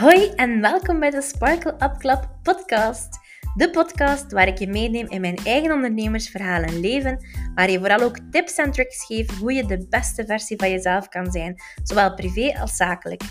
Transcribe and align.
Hoi 0.00 0.30
en 0.36 0.60
welkom 0.60 1.00
bij 1.00 1.10
de 1.10 1.22
Sparkle 1.22 1.72
Up 1.72 1.94
Club 1.98 2.28
podcast. 2.42 3.18
De 3.56 3.70
podcast 3.70 4.32
waar 4.32 4.48
ik 4.48 4.58
je 4.58 4.68
meeneem 4.68 5.06
in 5.08 5.20
mijn 5.20 5.36
eigen 5.36 5.72
ondernemersverhaal 5.72 6.62
en 6.62 6.80
leven, 6.80 7.26
waar 7.54 7.70
je 7.70 7.78
vooral 7.78 8.00
ook 8.00 8.18
tips 8.30 8.56
en 8.56 8.70
tricks 8.70 9.06
geef 9.06 9.38
hoe 9.38 9.52
je 9.52 9.66
de 9.66 9.86
beste 9.88 10.26
versie 10.26 10.56
van 10.56 10.70
jezelf 10.70 11.08
kan 11.08 11.30
zijn, 11.30 11.62
zowel 11.82 12.14
privé 12.14 12.58
als 12.60 12.76
zakelijk. 12.76 13.22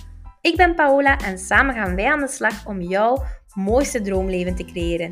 Ik 0.41 0.55
ben 0.55 0.75
Paola 0.75 1.17
en 1.17 1.37
samen 1.37 1.75
gaan 1.75 1.95
wij 1.95 2.11
aan 2.11 2.19
de 2.19 2.27
slag 2.27 2.67
om 2.67 2.81
jouw 2.81 3.23
mooiste 3.53 4.01
droomleven 4.01 4.55
te 4.55 4.65
creëren. 4.65 5.11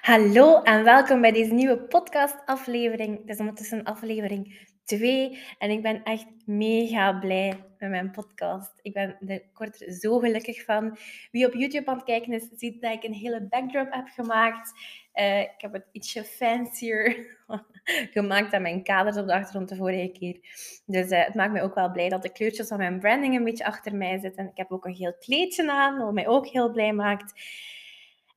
Hallo 0.00 0.62
en 0.62 0.84
welkom 0.84 1.20
bij 1.20 1.32
deze 1.32 1.54
nieuwe 1.54 1.78
podcast-aflevering. 1.78 3.18
Het 3.18 3.28
is 3.28 3.38
ondertussen 3.38 3.82
aflevering 3.82 4.76
2 4.88 5.38
en 5.58 5.70
ik 5.70 5.82
ben 5.82 6.02
echt 6.02 6.26
mega 6.44 7.12
blij 7.12 7.64
met 7.78 7.90
mijn 7.90 8.10
podcast. 8.10 8.72
Ik 8.82 8.92
ben 8.92 9.16
er 9.26 9.42
kort 9.52 9.76
zo 10.00 10.18
gelukkig 10.18 10.64
van. 10.64 10.98
Wie 11.30 11.46
op 11.46 11.52
YouTube 11.52 11.86
aan 11.86 11.96
het 11.96 12.04
kijken 12.04 12.32
is, 12.32 12.48
ziet 12.56 12.82
dat 12.82 12.92
ik 12.92 13.04
een 13.04 13.12
hele 13.12 13.42
backdrop 13.42 13.92
heb 13.92 14.08
gemaakt. 14.08 14.72
Uh, 15.14 15.40
ik 15.40 15.54
heb 15.56 15.72
het 15.72 15.86
ietsje 15.92 16.24
fancier 16.24 17.36
gemaakt 18.12 18.50
dan 18.50 18.62
mijn 18.62 18.82
kaders 18.82 19.16
op 19.16 19.26
de 19.26 19.34
achtergrond 19.34 19.68
de 19.68 19.76
vorige 19.76 20.12
keer. 20.12 20.38
Dus 20.86 21.10
uh, 21.10 21.24
het 21.24 21.34
maakt 21.34 21.52
me 21.52 21.62
ook 21.62 21.74
wel 21.74 21.92
blij 21.92 22.08
dat 22.08 22.22
de 22.22 22.32
kleurtjes 22.32 22.68
van 22.68 22.78
mijn 22.78 22.98
branding 22.98 23.36
een 23.36 23.44
beetje 23.44 23.64
achter 23.64 23.96
mij 23.96 24.18
zitten. 24.18 24.46
Ik 24.46 24.56
heb 24.56 24.72
ook 24.72 24.84
een 24.84 24.94
heel 24.94 25.14
kleedje 25.18 25.70
aan, 25.70 25.98
wat 25.98 26.12
mij 26.12 26.28
ook 26.28 26.46
heel 26.46 26.72
blij 26.72 26.92
maakt. 26.92 27.32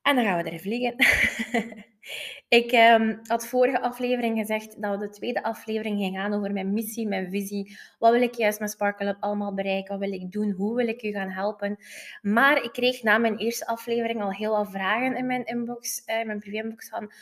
En 0.02 0.16
dan 0.16 0.24
gaan 0.24 0.42
we 0.42 0.50
er 0.50 0.60
vliegen. 0.60 0.94
ik 2.48 2.72
um, 2.72 3.20
had 3.22 3.46
vorige 3.46 3.80
aflevering 3.80 4.38
gezegd 4.38 4.82
dat 4.82 4.98
we 4.98 5.06
de 5.06 5.12
tweede 5.12 5.42
aflevering 5.42 5.98
gingen 5.98 6.20
gaan 6.20 6.34
over 6.34 6.52
mijn 6.52 6.72
missie, 6.72 7.08
mijn 7.08 7.30
visie. 7.30 7.78
Wat 7.98 8.12
wil 8.12 8.22
ik 8.22 8.34
juist 8.34 8.60
met 8.60 8.70
Sparkle 8.70 9.08
Up 9.08 9.16
allemaal 9.20 9.54
bereiken? 9.54 9.98
Wat 9.98 10.08
wil 10.08 10.20
ik 10.20 10.32
doen? 10.32 10.50
Hoe 10.50 10.76
wil 10.76 10.88
ik 10.88 11.02
u 11.02 11.10
gaan 11.10 11.30
helpen? 11.30 11.76
Maar 12.22 12.62
ik 12.62 12.72
kreeg 12.72 13.02
na 13.02 13.18
mijn 13.18 13.36
eerste 13.36 13.66
aflevering 13.66 14.22
al 14.22 14.32
heel 14.32 14.52
wat 14.52 14.70
vragen 14.70 15.16
in 15.16 15.26
mijn 15.26 15.44
inbox, 15.44 16.02
uh, 16.06 16.18
in 16.18 16.26
mijn 16.26 16.38
privé-inbox 16.38 16.88
van... 16.88 17.12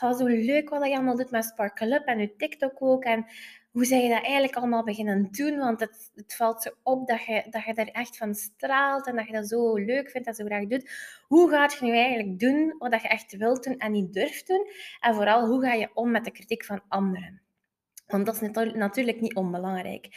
Oh, 0.00 0.18
zo 0.18 0.26
leuk 0.26 0.68
wat 0.68 0.86
je 0.86 0.94
allemaal 0.94 1.16
doet 1.16 1.30
met 1.30 1.44
Sparkle 1.44 1.94
Up 1.94 2.04
en 2.04 2.18
uw 2.18 2.32
TikTok 2.36 2.82
ook. 2.82 3.04
En 3.04 3.26
hoe 3.72 3.84
zeg 3.84 4.02
je 4.02 4.08
dat 4.08 4.22
eigenlijk 4.22 4.56
allemaal 4.56 4.84
beginnen 4.84 5.28
doen? 5.30 5.58
Want 5.58 5.80
het, 5.80 6.10
het 6.14 6.34
valt 6.34 6.62
zo 6.62 6.70
op 6.82 7.06
dat 7.06 7.24
je, 7.24 7.46
dat 7.50 7.64
je 7.64 7.74
er 7.74 7.90
echt 7.90 8.16
van 8.16 8.34
straalt 8.34 9.06
en 9.06 9.16
dat 9.16 9.26
je 9.26 9.32
dat 9.32 9.48
zo 9.48 9.74
leuk 9.74 10.10
vindt 10.10 10.26
en 10.26 10.34
zo 10.34 10.44
graag 10.44 10.66
doet. 10.66 10.90
Hoe 11.26 11.50
gaat 11.50 11.72
je 11.72 11.84
nu 11.84 11.96
eigenlijk 11.96 12.38
doen 12.38 12.74
wat 12.78 13.02
je 13.02 13.08
echt 13.08 13.36
wilt 13.36 13.64
doen 13.64 13.78
en 13.78 13.92
niet 13.92 14.12
durft 14.12 14.46
doen? 14.46 14.66
En 15.00 15.14
vooral, 15.14 15.46
hoe 15.46 15.62
ga 15.62 15.72
je 15.72 15.90
om 15.94 16.10
met 16.10 16.24
de 16.24 16.30
kritiek 16.30 16.64
van 16.64 16.80
anderen? 16.88 17.40
Want 18.06 18.26
dat 18.26 18.42
is 18.42 18.72
natuurlijk 18.72 19.20
niet 19.20 19.34
onbelangrijk. 19.34 20.08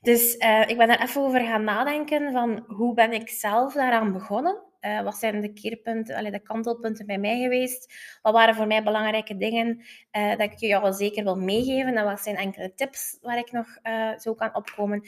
Dus 0.00 0.36
uh, 0.36 0.68
ik 0.68 0.76
ben 0.76 0.88
er 0.88 1.00
even 1.00 1.22
over 1.22 1.40
gaan 1.40 1.64
nadenken 1.64 2.32
van 2.32 2.64
hoe 2.66 2.94
ben 2.94 3.12
ik 3.12 3.28
zelf 3.28 3.72
daaraan 3.72 4.12
begonnen? 4.12 4.62
Uh, 4.80 5.02
wat 5.02 5.16
zijn 5.16 5.40
de 5.40 5.52
keerpunten, 5.52 6.32
de 6.32 6.42
kantelpunten 6.42 7.06
bij 7.06 7.18
mij 7.18 7.40
geweest? 7.40 7.94
Wat 8.22 8.32
waren 8.32 8.54
voor 8.54 8.66
mij 8.66 8.82
belangrijke 8.82 9.36
dingen 9.36 9.84
uh, 10.16 10.30
dat 10.30 10.40
ik 10.40 10.58
jou 10.58 10.92
zeker 10.92 11.24
wil 11.24 11.36
meegeven? 11.36 11.96
En 11.96 12.04
wat 12.04 12.20
zijn 12.20 12.36
enkele 12.36 12.74
tips 12.74 13.18
waar 13.20 13.38
ik 13.38 13.52
nog 13.52 13.66
uh, 13.82 14.18
zo 14.18 14.34
kan 14.34 14.54
opkomen? 14.54 15.02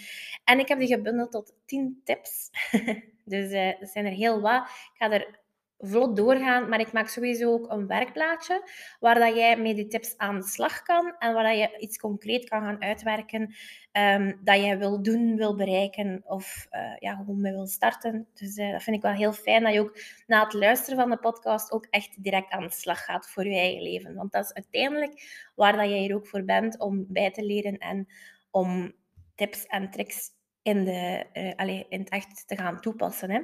En 0.45 0.59
ik 0.59 0.69
heb 0.69 0.79
die 0.79 0.95
gebundeld 0.95 1.33
tot 1.33 1.55
10 1.67 2.01
tips. 2.05 2.51
dus 3.25 3.51
er 3.51 3.77
zijn 3.81 4.07
er 4.07 4.13
heel 4.13 4.41
wat. 4.41 4.63
Ik 4.63 4.91
ga 4.95 5.11
er 5.11 5.40
vlot 5.81 6.17
doorgaan, 6.17 6.69
maar 6.69 6.81
ik 6.81 6.93
maak 6.93 7.09
sowieso 7.09 7.53
ook 7.53 7.71
een 7.71 7.87
werkplaatje 7.87 8.71
waar 9.01 9.15
dat 9.15 9.35
jij 9.35 9.57
met 9.57 9.77
die 9.77 9.87
tips 9.87 10.17
aan 10.17 10.37
de 10.41 10.47
slag 10.47 10.83
kan 10.83 11.15
en 11.19 11.35
waar 11.35 11.45
dat 11.45 11.59
je 11.59 11.79
iets 11.79 11.99
concreet 11.99 12.49
kan 12.49 12.63
gaan 12.63 12.83
uitwerken 12.83 13.55
um, 13.93 14.41
dat 14.45 14.57
jij 14.61 14.79
wil 14.79 15.03
doen, 15.03 15.37
wil 15.37 15.57
bereiken 15.57 16.23
of 16.25 16.67
uh, 16.71 16.97
ja, 16.99 17.15
gewoon 17.15 17.41
mee 17.41 17.53
wil 17.53 17.67
starten. 17.67 18.29
Dus 18.35 18.57
uh, 18.57 18.73
dat 18.73 18.83
vind 18.83 18.97
ik 18.97 19.03
wel 19.03 19.13
heel 19.13 19.33
fijn 19.33 19.63
dat 19.63 19.73
je 19.73 19.81
ook 19.81 19.99
na 20.27 20.45
het 20.45 20.53
luisteren 20.53 20.99
van 20.99 21.11
de 21.11 21.19
podcast 21.19 21.73
ook 21.73 21.87
echt 21.91 22.23
direct 22.23 22.51
aan 22.51 22.67
de 22.67 22.73
slag 22.73 23.05
gaat 23.05 23.31
voor 23.31 23.45
je 23.45 23.59
eigen 23.59 23.83
leven. 23.83 24.15
Want 24.15 24.33
dat 24.33 24.45
is 24.45 24.53
uiteindelijk 24.53 25.23
waar 25.55 25.77
dat 25.77 25.89
jij 25.89 25.99
hier 25.99 26.15
ook 26.15 26.27
voor 26.27 26.45
bent 26.45 26.79
om 26.79 27.05
bij 27.09 27.31
te 27.31 27.45
leren 27.45 27.79
en 27.79 28.09
om 28.51 28.93
tips 29.35 29.67
en 29.67 29.91
tricks 29.91 30.29
in, 30.63 30.85
de, 30.85 31.27
uh, 31.35 31.83
in 31.89 32.01
het 32.01 32.09
echt 32.09 32.49
te 32.49 32.57
gaan 32.57 32.81
toepassen. 32.81 33.31
Hè. 33.31 33.41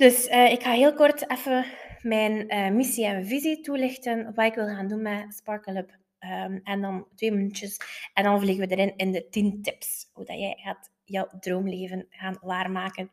Dus 0.00 0.28
uh, 0.28 0.52
ik 0.52 0.62
ga 0.62 0.70
heel 0.70 0.94
kort 0.94 1.30
even 1.30 1.64
mijn 2.02 2.54
uh, 2.54 2.70
missie 2.70 3.06
en 3.06 3.26
visie 3.26 3.60
toelichten, 3.60 4.34
wat 4.34 4.46
ik 4.46 4.54
wil 4.54 4.66
gaan 4.66 4.88
doen 4.88 5.02
met 5.02 5.34
Sparkle 5.34 5.78
Up. 5.78 5.98
Um, 6.20 6.60
en 6.64 6.80
dan 6.80 7.06
twee 7.14 7.32
minuutjes 7.32 7.76
en 8.14 8.24
dan 8.24 8.40
vliegen 8.40 8.68
we 8.68 8.74
erin 8.74 8.96
in 8.96 9.12
de 9.12 9.28
10 9.30 9.62
tips, 9.62 10.10
hoe 10.12 10.24
dat 10.24 10.38
jij 10.38 10.56
gaat 10.56 10.90
jouw 11.04 11.28
droomleven 11.40 12.06
gaan 12.10 12.38
waarmaken. 12.40 13.10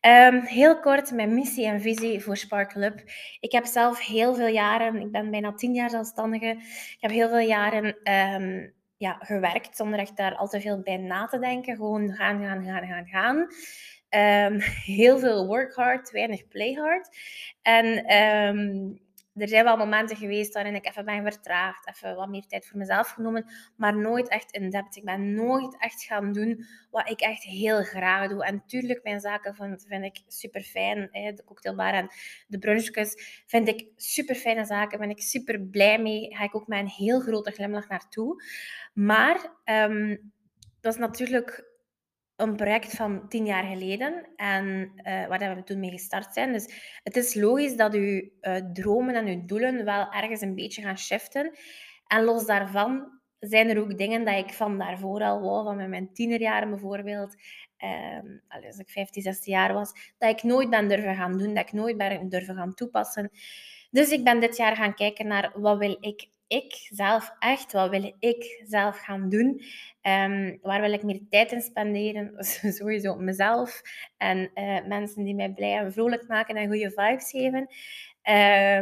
Um, 0.00 0.40
heel 0.40 0.80
kort 0.80 1.10
mijn 1.10 1.34
missie 1.34 1.66
en 1.66 1.80
visie 1.80 2.20
voor 2.20 2.36
Sparkle 2.36 2.84
Up. 2.84 3.02
Ik 3.40 3.52
heb 3.52 3.66
zelf 3.66 4.06
heel 4.06 4.34
veel 4.34 4.48
jaren, 4.48 5.00
ik 5.00 5.10
ben 5.10 5.30
bijna 5.30 5.54
tien 5.54 5.74
jaar 5.74 5.90
zelfstandige, 5.90 6.50
ik 6.94 6.98
heb 7.00 7.10
heel 7.10 7.28
veel 7.28 7.46
jaren 7.46 8.12
um, 8.12 8.74
ja, 8.96 9.16
gewerkt 9.20 9.76
zonder 9.76 9.98
echt 9.98 10.16
daar 10.16 10.34
al 10.34 10.48
te 10.48 10.60
veel 10.60 10.80
bij 10.82 10.96
na 10.96 11.26
te 11.26 11.38
denken. 11.38 11.76
Gewoon 11.76 12.12
gaan, 12.12 12.42
gaan, 12.42 12.64
gaan, 12.64 12.86
gaan, 12.86 13.06
gaan. 13.06 13.46
Um, 14.10 14.60
heel 14.98 15.18
veel 15.18 15.46
work 15.46 15.74
hard, 15.74 16.10
weinig 16.10 16.48
play 16.48 16.72
hard. 16.72 17.08
En 17.62 18.14
um, 18.16 19.00
er 19.40 19.48
zijn 19.48 19.64
wel 19.64 19.76
momenten 19.76 20.16
geweest 20.16 20.54
waarin 20.54 20.74
ik 20.74 20.86
even 20.86 21.04
ben 21.04 21.22
vertraagd, 21.22 21.88
even 21.88 22.16
wat 22.16 22.28
meer 22.28 22.46
tijd 22.46 22.66
voor 22.66 22.78
mezelf 22.78 23.08
genomen, 23.08 23.44
maar 23.76 23.96
nooit 23.96 24.28
echt 24.28 24.52
in 24.52 24.70
depth. 24.70 24.96
Ik 24.96 25.04
ben 25.04 25.34
nooit 25.34 25.76
echt 25.78 26.02
gaan 26.02 26.32
doen 26.32 26.64
wat 26.90 27.10
ik 27.10 27.20
echt 27.20 27.42
heel 27.42 27.82
graag 27.82 28.28
doe. 28.28 28.44
En 28.44 28.62
tuurlijk, 28.66 29.02
mijn 29.02 29.20
zaken 29.20 29.54
vind, 29.54 29.84
vind 29.88 30.04
ik 30.04 30.22
super 30.26 30.62
fijn. 30.62 31.08
De 31.12 31.42
cocktailbar 31.44 31.92
en 31.92 32.08
de 32.46 32.58
brunchjes 32.58 33.42
vind 33.46 33.68
ik 33.68 33.86
super 33.96 34.34
fijne 34.34 34.64
zaken. 34.64 34.98
Ben 34.98 35.10
ik 35.10 35.22
super 35.22 35.60
blij 35.60 35.98
mee. 35.98 36.36
Ga 36.36 36.44
ik 36.44 36.56
ook 36.56 36.66
met 36.66 36.78
een 36.78 36.88
heel 36.88 37.20
grote 37.20 37.50
glimlach 37.50 37.88
naartoe. 37.88 38.42
Maar 38.92 39.52
um, 39.64 40.32
dat 40.80 40.92
is 40.92 40.98
natuurlijk 40.98 41.67
een 42.38 42.56
project 42.56 42.96
van 42.96 43.28
tien 43.28 43.46
jaar 43.46 43.64
geleden 43.64 44.26
en 44.36 44.92
uh, 44.96 45.26
waar 45.26 45.56
we 45.56 45.62
toen 45.64 45.80
mee 45.80 45.90
gestart 45.90 46.34
zijn. 46.34 46.52
Dus 46.52 46.98
het 47.02 47.16
is 47.16 47.34
logisch 47.34 47.76
dat 47.76 47.94
uw 47.94 48.30
uh, 48.40 48.56
dromen 48.72 49.14
en 49.14 49.26
uw 49.26 49.44
doelen 49.46 49.84
wel 49.84 50.12
ergens 50.12 50.40
een 50.40 50.54
beetje 50.54 50.82
gaan 50.82 50.98
shiften. 50.98 51.56
En 52.06 52.24
los 52.24 52.46
daarvan 52.46 53.20
zijn 53.38 53.68
er 53.68 53.80
ook 53.80 53.98
dingen 53.98 54.24
dat 54.24 54.36
ik 54.36 54.52
van 54.52 54.78
daarvoor 54.78 55.22
al 55.22 55.40
wou, 55.40 55.64
van 55.64 55.88
mijn 55.90 56.12
tienerjaren 56.12 56.70
bijvoorbeeld, 56.70 57.34
uh, 57.78 58.64
als 58.66 58.78
ik 58.78 58.88
15, 58.88 59.22
16 59.22 59.52
jaar 59.52 59.72
was, 59.72 59.92
dat 60.18 60.30
ik 60.30 60.42
nooit 60.42 60.70
ben 60.70 60.88
durven 60.88 61.14
gaan 61.14 61.38
doen, 61.38 61.54
dat 61.54 61.66
ik 61.66 61.72
nooit 61.72 61.96
ben 61.96 62.28
durven 62.28 62.54
gaan 62.54 62.74
toepassen. 62.74 63.30
Dus 63.90 64.10
ik 64.10 64.24
ben 64.24 64.40
dit 64.40 64.56
jaar 64.56 64.76
gaan 64.76 64.94
kijken 64.94 65.26
naar 65.26 65.52
wat 65.54 65.78
wil 65.78 65.96
ik 66.00 66.28
ik 66.48 66.88
zelf 66.90 67.34
echt, 67.38 67.72
wat 67.72 67.90
wil 67.90 68.14
ik 68.18 68.62
zelf 68.66 68.98
gaan 68.98 69.28
doen? 69.28 69.62
Um, 70.02 70.58
waar 70.62 70.80
wil 70.80 70.92
ik 70.92 71.02
meer 71.02 71.20
tijd 71.30 71.52
in 71.52 71.60
spenderen? 71.60 72.44
Sowieso 72.78 73.16
mezelf 73.16 73.82
en 74.16 74.50
uh, 74.54 74.86
mensen 74.86 75.24
die 75.24 75.34
mij 75.34 75.52
blij 75.52 75.76
en 75.78 75.92
vrolijk 75.92 76.28
maken 76.28 76.56
en 76.56 76.68
goede 76.68 76.90
vibes 76.90 77.30
geven. 77.30 77.68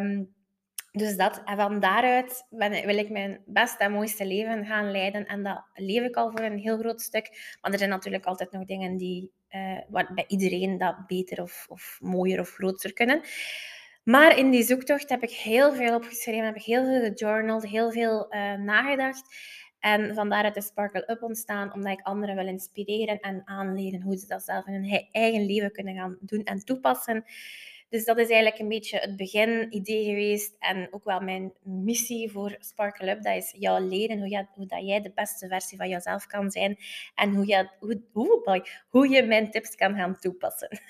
Um, 0.00 0.34
dus 0.96 1.16
dat, 1.16 1.42
en 1.44 1.56
van 1.56 1.80
daaruit 1.80 2.46
ben, 2.50 2.86
wil 2.86 2.98
ik 2.98 3.10
mijn 3.10 3.42
beste 3.46 3.84
en 3.84 3.92
mooiste 3.92 4.26
leven 4.26 4.66
gaan 4.66 4.90
leiden. 4.90 5.26
En 5.26 5.42
dat 5.42 5.62
leef 5.74 6.02
ik 6.02 6.16
al 6.16 6.30
voor 6.30 6.40
een 6.40 6.58
heel 6.58 6.78
groot 6.78 7.00
stuk. 7.00 7.56
Maar 7.60 7.72
er 7.72 7.78
zijn 7.78 7.90
natuurlijk 7.90 8.24
altijd 8.24 8.52
nog 8.52 8.64
dingen 8.64 8.96
die 8.96 9.30
uh, 9.50 10.04
bij 10.14 10.24
iedereen 10.28 10.78
dat 10.78 11.06
beter 11.06 11.42
of, 11.42 11.66
of 11.68 11.98
mooier 12.00 12.40
of 12.40 12.50
groter 12.50 12.92
kunnen. 12.92 13.20
Maar 14.06 14.38
in 14.38 14.50
die 14.50 14.62
zoektocht 14.62 15.08
heb 15.08 15.22
ik 15.22 15.30
heel 15.30 15.74
veel 15.74 15.94
opgeschreven, 15.94 16.44
heb 16.44 16.56
ik 16.56 16.62
heel 16.62 16.84
veel 16.84 17.12
gejournald, 17.12 17.66
heel 17.66 17.90
veel 17.92 18.34
uh, 18.34 18.54
nagedacht. 18.54 19.34
En 19.80 20.14
vandaar 20.14 20.52
de 20.52 20.62
Sparkle 20.62 21.10
Up 21.10 21.22
ontstaan, 21.22 21.72
omdat 21.72 21.92
ik 21.92 22.06
anderen 22.06 22.34
wil 22.36 22.46
inspireren 22.46 23.20
en 23.20 23.42
aanleren 23.44 24.02
hoe 24.02 24.16
ze 24.16 24.26
dat 24.26 24.42
zelf 24.42 24.66
in 24.66 24.72
hun 24.72 25.08
eigen 25.12 25.46
leven 25.46 25.72
kunnen 25.72 25.94
gaan 25.94 26.16
doen 26.20 26.44
en 26.44 26.64
toepassen. 26.64 27.24
Dus 27.88 28.04
dat 28.04 28.18
is 28.18 28.28
eigenlijk 28.28 28.58
een 28.58 28.68
beetje 28.68 28.98
het 28.98 29.16
begin-idee 29.16 30.04
geweest 30.04 30.56
en 30.58 30.88
ook 30.90 31.04
wel 31.04 31.20
mijn 31.20 31.52
missie 31.62 32.30
voor 32.30 32.56
Sparkle 32.58 33.10
Up. 33.10 33.22
Dat 33.22 33.36
is 33.36 33.54
jou 33.58 33.80
leren 33.80 34.18
hoe, 34.18 34.28
je, 34.28 34.46
hoe 34.54 34.66
dat 34.66 34.86
jij 34.86 35.00
de 35.00 35.12
beste 35.14 35.48
versie 35.48 35.78
van 35.78 35.88
jezelf 35.88 36.26
kan 36.26 36.50
zijn 36.50 36.76
en 37.14 37.34
hoe 37.34 37.46
je, 37.46 37.68
hoe, 37.78 38.02
hoe, 38.12 38.66
hoe 38.88 39.08
je 39.08 39.22
mijn 39.22 39.50
tips 39.50 39.74
kan 39.74 39.94
gaan 39.94 40.18
toepassen. 40.18 40.80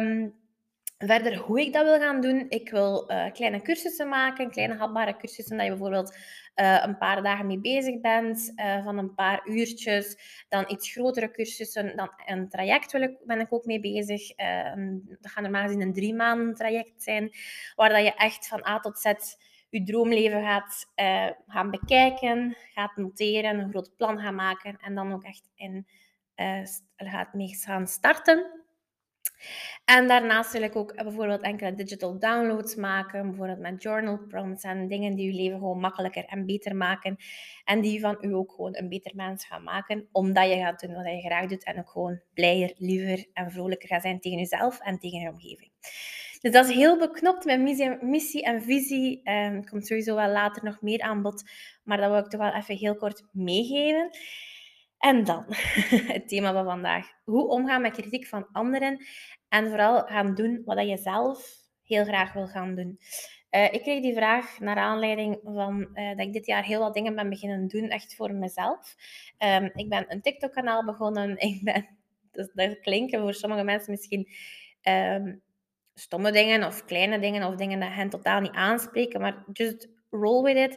um, 0.00 0.34
Verder, 1.04 1.36
hoe 1.36 1.60
ik 1.60 1.72
dat 1.72 1.84
wil 1.84 1.98
gaan 1.98 2.20
doen, 2.20 2.46
ik 2.48 2.70
wil 2.70 3.10
uh, 3.10 3.32
kleine 3.32 3.62
cursussen 3.62 4.08
maken, 4.08 4.50
kleine 4.50 4.74
hapbare 4.74 5.16
cursussen, 5.16 5.56
dat 5.56 5.66
je 5.66 5.72
bijvoorbeeld 5.72 6.16
uh, 6.56 6.82
een 6.82 6.98
paar 6.98 7.22
dagen 7.22 7.46
mee 7.46 7.60
bezig 7.60 8.00
bent, 8.00 8.52
uh, 8.56 8.84
van 8.84 8.98
een 8.98 9.14
paar 9.14 9.48
uurtjes, 9.48 10.16
dan 10.48 10.64
iets 10.68 10.92
grotere 10.92 11.30
cursussen, 11.30 11.96
dan 11.96 12.10
een 12.26 12.48
traject 12.48 12.92
wil 12.92 13.02
ik, 13.02 13.16
ben 13.24 13.40
ik 13.40 13.52
ook 13.52 13.64
mee 13.64 13.80
bezig. 13.80 14.34
dat 15.20 15.32
gaat 15.32 15.42
normaal 15.42 15.62
gezien 15.62 15.80
een 15.80 15.92
drie 15.92 16.14
maanden 16.14 16.54
traject 16.54 17.02
zijn, 17.02 17.30
waar 17.74 17.88
dat 17.88 18.04
je 18.04 18.14
echt 18.14 18.48
van 18.48 18.66
A 18.66 18.80
tot 18.80 18.98
Z 18.98 19.12
je 19.70 19.82
droomleven 19.82 20.42
gaat 20.42 20.92
gaan 21.46 21.70
bekijken, 21.70 22.56
gaat 22.72 22.96
noteren, 22.96 23.58
een 23.58 23.70
groot 23.70 23.96
plan 23.96 24.18
gaan 24.18 24.34
maken 24.34 24.76
en 24.80 24.94
dan 24.94 25.12
ook 25.12 25.24
echt 25.24 25.50
in, 25.54 25.86
gaat 26.96 27.34
mee 27.34 27.56
gaan 27.56 27.86
starten. 27.86 28.61
En 29.84 30.08
daarnaast 30.08 30.52
wil 30.52 30.62
ik 30.62 30.76
ook 30.76 30.94
bijvoorbeeld 30.94 31.40
enkele 31.42 31.74
digital 31.74 32.18
downloads 32.18 32.74
maken, 32.74 33.28
bijvoorbeeld 33.28 33.58
met 33.58 33.82
journal 33.82 34.18
prompts 34.28 34.64
en 34.64 34.88
dingen 34.88 35.14
die 35.14 35.26
je 35.26 35.42
leven 35.42 35.58
gewoon 35.58 35.80
makkelijker 35.80 36.24
en 36.24 36.46
beter 36.46 36.76
maken. 36.76 37.16
En 37.64 37.80
die 37.80 38.00
van 38.00 38.16
u 38.20 38.34
ook 38.34 38.52
gewoon 38.52 38.76
een 38.76 38.88
beter 38.88 39.12
mens 39.14 39.46
gaan 39.46 39.62
maken, 39.62 40.08
omdat 40.12 40.48
je 40.48 40.56
gaat 40.56 40.80
doen 40.80 40.94
wat 40.94 41.06
je 41.06 41.20
graag 41.20 41.46
doet 41.46 41.64
en 41.64 41.78
ook 41.78 41.90
gewoon 41.90 42.20
blijer, 42.34 42.72
liever 42.76 43.26
en 43.32 43.50
vrolijker 43.50 43.88
gaat 43.88 44.02
zijn 44.02 44.20
tegen 44.20 44.38
jezelf 44.38 44.80
en 44.80 44.98
tegen 44.98 45.20
je 45.20 45.28
omgeving. 45.28 45.70
Dus 46.40 46.52
dat 46.52 46.68
is 46.68 46.74
heel 46.74 46.98
beknopt 46.98 47.44
met 47.44 47.60
missie 48.02 48.42
en 48.42 48.62
visie. 48.62 49.30
Um, 49.30 49.64
komt 49.64 49.86
sowieso 49.86 50.14
wel 50.14 50.30
later 50.30 50.64
nog 50.64 50.80
meer 50.80 51.00
aan 51.00 51.22
bod, 51.22 51.42
maar 51.84 51.96
dat 51.96 52.10
wil 52.10 52.18
ik 52.18 52.28
toch 52.28 52.40
wel 52.40 52.54
even 52.54 52.76
heel 52.76 52.96
kort 52.96 53.24
meegeven. 53.32 54.10
En 55.02 55.24
dan 55.24 55.44
het 56.14 56.28
thema 56.28 56.52
van 56.52 56.64
vandaag. 56.64 57.06
Hoe 57.24 57.48
omgaan 57.48 57.82
met 57.82 57.92
kritiek 57.92 58.26
van 58.26 58.48
anderen 58.52 59.04
en 59.48 59.68
vooral 59.68 60.02
gaan 60.02 60.34
doen 60.34 60.62
wat 60.64 60.88
je 60.88 60.96
zelf 60.96 61.60
heel 61.82 62.04
graag 62.04 62.32
wil 62.32 62.46
gaan 62.46 62.74
doen. 62.74 62.98
Uh, 63.50 63.72
ik 63.72 63.82
kreeg 63.82 64.02
die 64.02 64.14
vraag 64.14 64.58
naar 64.60 64.76
aanleiding 64.76 65.40
van 65.42 65.88
uh, 65.94 66.08
dat 66.08 66.26
ik 66.26 66.32
dit 66.32 66.46
jaar 66.46 66.64
heel 66.64 66.80
wat 66.80 66.94
dingen 66.94 67.14
ben 67.14 67.28
beginnen 67.28 67.68
doen, 67.68 67.88
echt 67.88 68.14
voor 68.14 68.32
mezelf. 68.34 68.94
Um, 69.38 69.70
ik 69.74 69.88
ben 69.88 70.04
een 70.08 70.22
TikTok-kanaal 70.22 70.84
begonnen. 70.84 71.36
Ik 71.50 71.60
ben, 71.62 71.98
dat, 72.30 72.80
klinken 72.80 73.20
voor 73.20 73.34
sommige 73.34 73.64
mensen 73.64 73.90
misschien 73.90 74.28
um, 74.82 75.42
stomme 75.94 76.32
dingen 76.32 76.64
of 76.64 76.84
kleine 76.84 77.18
dingen 77.18 77.46
of 77.46 77.54
dingen 77.54 77.80
dat 77.80 77.92
hen 77.92 78.08
totaal 78.08 78.40
niet 78.40 78.54
aanspreken, 78.54 79.20
maar 79.20 79.44
just 79.52 79.88
roll 80.10 80.42
with 80.42 80.56
it. 80.56 80.72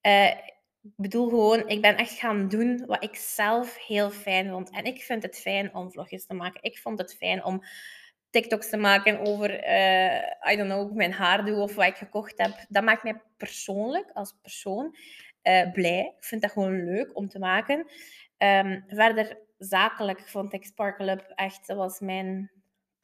Ik 0.00 0.51
bedoel 0.82 1.28
gewoon, 1.28 1.68
ik 1.68 1.80
ben 1.80 1.96
echt 1.96 2.18
gaan 2.18 2.48
doen 2.48 2.86
wat 2.86 3.04
ik 3.04 3.16
zelf 3.16 3.76
heel 3.86 4.10
fijn 4.10 4.48
vond. 4.50 4.70
En 4.70 4.84
ik 4.84 5.02
vind 5.02 5.22
het 5.22 5.40
fijn 5.40 5.74
om 5.74 5.92
vlogjes 5.92 6.26
te 6.26 6.34
maken. 6.34 6.62
Ik 6.62 6.78
vond 6.78 6.98
het 6.98 7.14
fijn 7.14 7.44
om 7.44 7.62
TikToks 8.30 8.70
te 8.70 8.76
maken 8.76 9.18
over, 9.18 9.64
uh, 9.68 10.52
I 10.52 10.56
don't 10.56 10.70
know, 10.70 10.92
mijn 10.92 11.12
haar 11.12 11.44
doe 11.44 11.60
of 11.60 11.74
wat 11.74 11.86
ik 11.86 11.96
gekocht 11.96 12.38
heb. 12.38 12.64
Dat 12.68 12.84
maakt 12.84 13.02
mij 13.02 13.20
persoonlijk, 13.36 14.10
als 14.12 14.34
persoon, 14.42 14.96
uh, 15.42 15.72
blij. 15.72 16.14
Ik 16.18 16.24
vind 16.24 16.42
dat 16.42 16.50
gewoon 16.52 16.84
leuk 16.84 17.16
om 17.16 17.28
te 17.28 17.38
maken. 17.38 17.90
Um, 18.38 18.84
verder, 18.86 19.38
zakelijk 19.58 20.28
vond 20.28 20.52
ik 20.52 20.64
Sparkle 20.64 21.10
Up 21.10 21.32
echt, 21.34 21.66
dat 21.66 21.76
was 21.76 22.00
mijn 22.00 22.50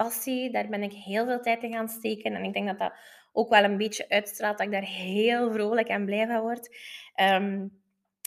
passie. 0.03 0.51
Daar 0.51 0.69
ben 0.69 0.83
ik 0.83 0.93
heel 0.93 1.27
veel 1.27 1.41
tijd 1.41 1.63
in 1.63 1.73
gaan 1.73 1.89
steken. 1.89 2.35
En 2.35 2.45
ik 2.45 2.53
denk 2.53 2.67
dat 2.67 2.79
dat 2.79 2.93
ook 3.33 3.49
wel 3.49 3.65
een 3.65 3.77
beetje 3.77 4.09
uitstraalt 4.09 4.59
dat 4.59 4.67
ik 4.67 4.73
daar 4.73 4.83
heel 4.83 5.53
vrolijk 5.53 5.89
en 5.89 6.05
blij 6.05 6.27
van 6.27 6.41
word. 6.41 6.77
Um, 7.21 7.77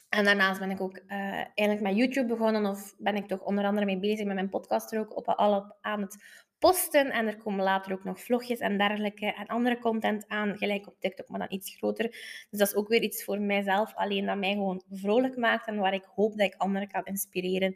en 0.09 0.23
daarnaast 0.23 0.59
ben 0.59 0.71
ik 0.71 0.81
ook 0.81 0.97
uh, 1.07 1.18
eigenlijk 1.33 1.81
met 1.81 1.95
YouTube 1.95 2.27
begonnen, 2.27 2.65
of 2.65 2.95
ben 2.97 3.15
ik 3.15 3.27
toch 3.27 3.41
onder 3.41 3.65
andere 3.65 3.85
mee 3.85 4.00
bezig 4.00 4.25
met 4.25 4.35
mijn 4.35 4.50
podcast 4.50 4.91
er 4.91 5.00
ook 5.00 5.18
op, 5.18 5.27
al 5.27 5.75
aan 5.81 6.01
het 6.01 6.23
posten. 6.59 7.12
En 7.12 7.27
er 7.27 7.38
komen 7.38 7.63
later 7.63 7.94
ook 7.94 8.03
nog 8.03 8.21
vlogjes 8.21 8.59
en 8.59 8.77
dergelijke 8.77 9.33
en 9.33 9.47
andere 9.47 9.79
content 9.79 10.27
aan, 10.27 10.57
gelijk 10.57 10.88
op 10.88 10.95
TikTok, 11.00 11.27
maar 11.27 11.39
dan 11.39 11.51
iets 11.51 11.75
groter. 11.75 12.09
Dus 12.50 12.59
dat 12.59 12.67
is 12.67 12.75
ook 12.75 12.88
weer 12.88 13.01
iets 13.01 13.24
voor 13.24 13.41
mijzelf, 13.41 13.95
alleen 13.95 14.25
dat 14.25 14.38
mij 14.38 14.53
gewoon 14.53 14.83
vrolijk 14.89 15.38
maakt 15.38 15.67
en 15.67 15.77
waar 15.77 15.94
ik 15.94 16.07
hoop 16.15 16.38
dat 16.38 16.47
ik 16.47 16.56
anderen 16.57 16.88
kan 16.88 17.06
inspireren 17.06 17.75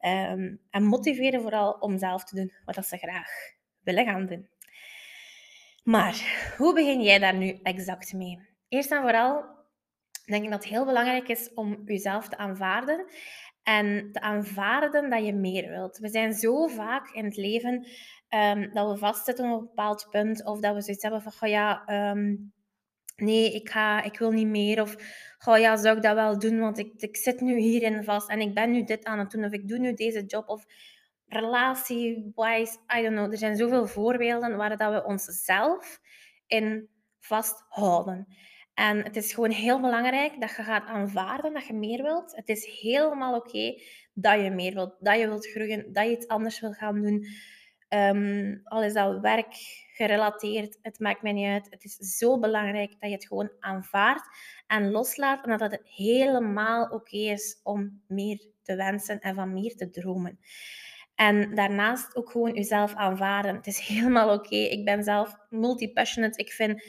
um, 0.00 0.60
en 0.70 0.84
motiveren 0.84 1.40
vooral 1.40 1.72
om 1.72 1.98
zelf 1.98 2.24
te 2.24 2.34
doen 2.34 2.52
wat 2.64 2.86
ze 2.86 2.96
graag 2.96 3.30
willen 3.82 4.04
gaan 4.04 4.26
doen. 4.26 4.48
Maar 5.82 6.54
hoe 6.56 6.74
begin 6.74 7.02
jij 7.02 7.18
daar 7.18 7.36
nu 7.36 7.58
exact 7.62 8.12
mee? 8.12 8.48
Eerst 8.68 8.90
en 8.90 9.00
vooral 9.00 9.44
denk 10.24 10.44
ik 10.44 10.50
dat 10.50 10.62
het 10.62 10.72
heel 10.72 10.84
belangrijk 10.84 11.28
is 11.28 11.54
om 11.54 11.82
jezelf 11.84 12.28
te 12.28 12.36
aanvaarden 12.36 13.06
en 13.62 14.12
te 14.12 14.20
aanvaarden 14.20 15.10
dat 15.10 15.24
je 15.24 15.32
meer 15.32 15.68
wilt. 15.68 15.98
We 15.98 16.08
zijn 16.08 16.32
zo 16.32 16.66
vaak 16.66 17.10
in 17.10 17.24
het 17.24 17.36
leven 17.36 17.86
um, 18.28 18.72
dat 18.72 18.90
we 18.90 18.96
vastzitten 18.96 19.50
op 19.50 19.60
een 19.60 19.66
bepaald 19.66 20.08
punt 20.10 20.46
of 20.46 20.60
dat 20.60 20.74
we 20.74 20.82
zoiets 20.82 21.02
hebben 21.02 21.22
van, 21.22 21.32
oh 21.40 21.48
ja, 21.48 21.82
um, 22.10 22.52
nee, 23.20 23.54
ik, 23.54 23.70
ga, 23.70 24.02
ik 24.02 24.18
wil 24.18 24.30
niet 24.30 24.46
meer. 24.46 24.82
Of, 24.82 24.96
oh 25.44 25.58
ja, 25.58 25.76
zou 25.76 25.96
ik 25.96 26.02
dat 26.02 26.14
wel 26.14 26.38
doen, 26.38 26.58
want 26.58 26.78
ik, 26.78 26.92
ik 26.96 27.16
zit 27.16 27.40
nu 27.40 27.58
hierin 27.58 28.04
vast 28.04 28.30
en 28.30 28.40
ik 28.40 28.54
ben 28.54 28.70
nu 28.70 28.84
dit 28.84 29.04
aan 29.04 29.18
het 29.18 29.30
doen 29.30 29.44
of 29.44 29.52
ik 29.52 29.68
doe 29.68 29.78
nu 29.78 29.94
deze 29.94 30.24
job. 30.24 30.48
Of 30.48 30.64
relatie-wise, 31.26 32.78
I 32.96 33.02
don't 33.02 33.14
know. 33.14 33.32
Er 33.32 33.38
zijn 33.38 33.56
zoveel 33.56 33.86
voorbeelden 33.86 34.56
waar 34.56 34.76
dat 34.76 34.92
we 34.92 35.04
onszelf 35.04 36.00
in 36.46 36.88
vasthouden. 37.18 38.26
En 38.74 39.02
het 39.04 39.16
is 39.16 39.32
gewoon 39.32 39.50
heel 39.50 39.80
belangrijk 39.80 40.40
dat 40.40 40.56
je 40.56 40.62
gaat 40.62 40.86
aanvaarden 40.86 41.52
dat 41.52 41.66
je 41.66 41.74
meer 41.74 42.02
wilt. 42.02 42.36
Het 42.36 42.48
is 42.48 42.80
helemaal 42.80 43.34
oké 43.34 43.74
dat 44.14 44.40
je 44.40 44.50
meer 44.50 44.74
wilt, 44.74 44.96
dat 45.00 45.18
je 45.18 45.26
wilt 45.26 45.46
groeien, 45.46 45.92
dat 45.92 46.04
je 46.04 46.10
iets 46.10 46.28
anders 46.28 46.60
wil 46.60 46.72
gaan 46.72 47.02
doen. 47.02 47.26
Um, 47.94 48.60
al 48.64 48.82
is 48.82 48.92
dat 48.92 49.20
werk 49.20 49.54
gerelateerd, 49.92 50.78
het 50.82 50.98
maakt 50.98 51.22
mij 51.22 51.32
niet 51.32 51.46
uit. 51.46 51.66
Het 51.70 51.84
is 51.84 51.96
zo 51.96 52.38
belangrijk 52.38 52.90
dat 52.90 53.10
je 53.10 53.16
het 53.16 53.26
gewoon 53.26 53.50
aanvaardt 53.60 54.22
en 54.66 54.90
loslaat. 54.90 55.44
En 55.44 55.58
dat 55.58 55.70
het 55.70 55.80
helemaal 55.84 56.88
oké 56.88 57.16
is 57.16 57.60
om 57.62 58.02
meer 58.06 58.46
te 58.62 58.76
wensen 58.76 59.20
en 59.20 59.34
van 59.34 59.52
meer 59.52 59.76
te 59.76 59.90
dromen. 59.90 60.38
En 61.14 61.54
daarnaast 61.54 62.16
ook 62.16 62.30
gewoon 62.30 62.54
jezelf 62.54 62.94
aanvaarden. 62.94 63.54
Het 63.54 63.66
is 63.66 63.86
helemaal 63.88 64.34
oké. 64.34 64.56
Ik 64.56 64.84
ben 64.84 65.04
zelf 65.04 65.36
multi-passionate. 65.48 66.38
Ik 66.38 66.52
vind 66.52 66.82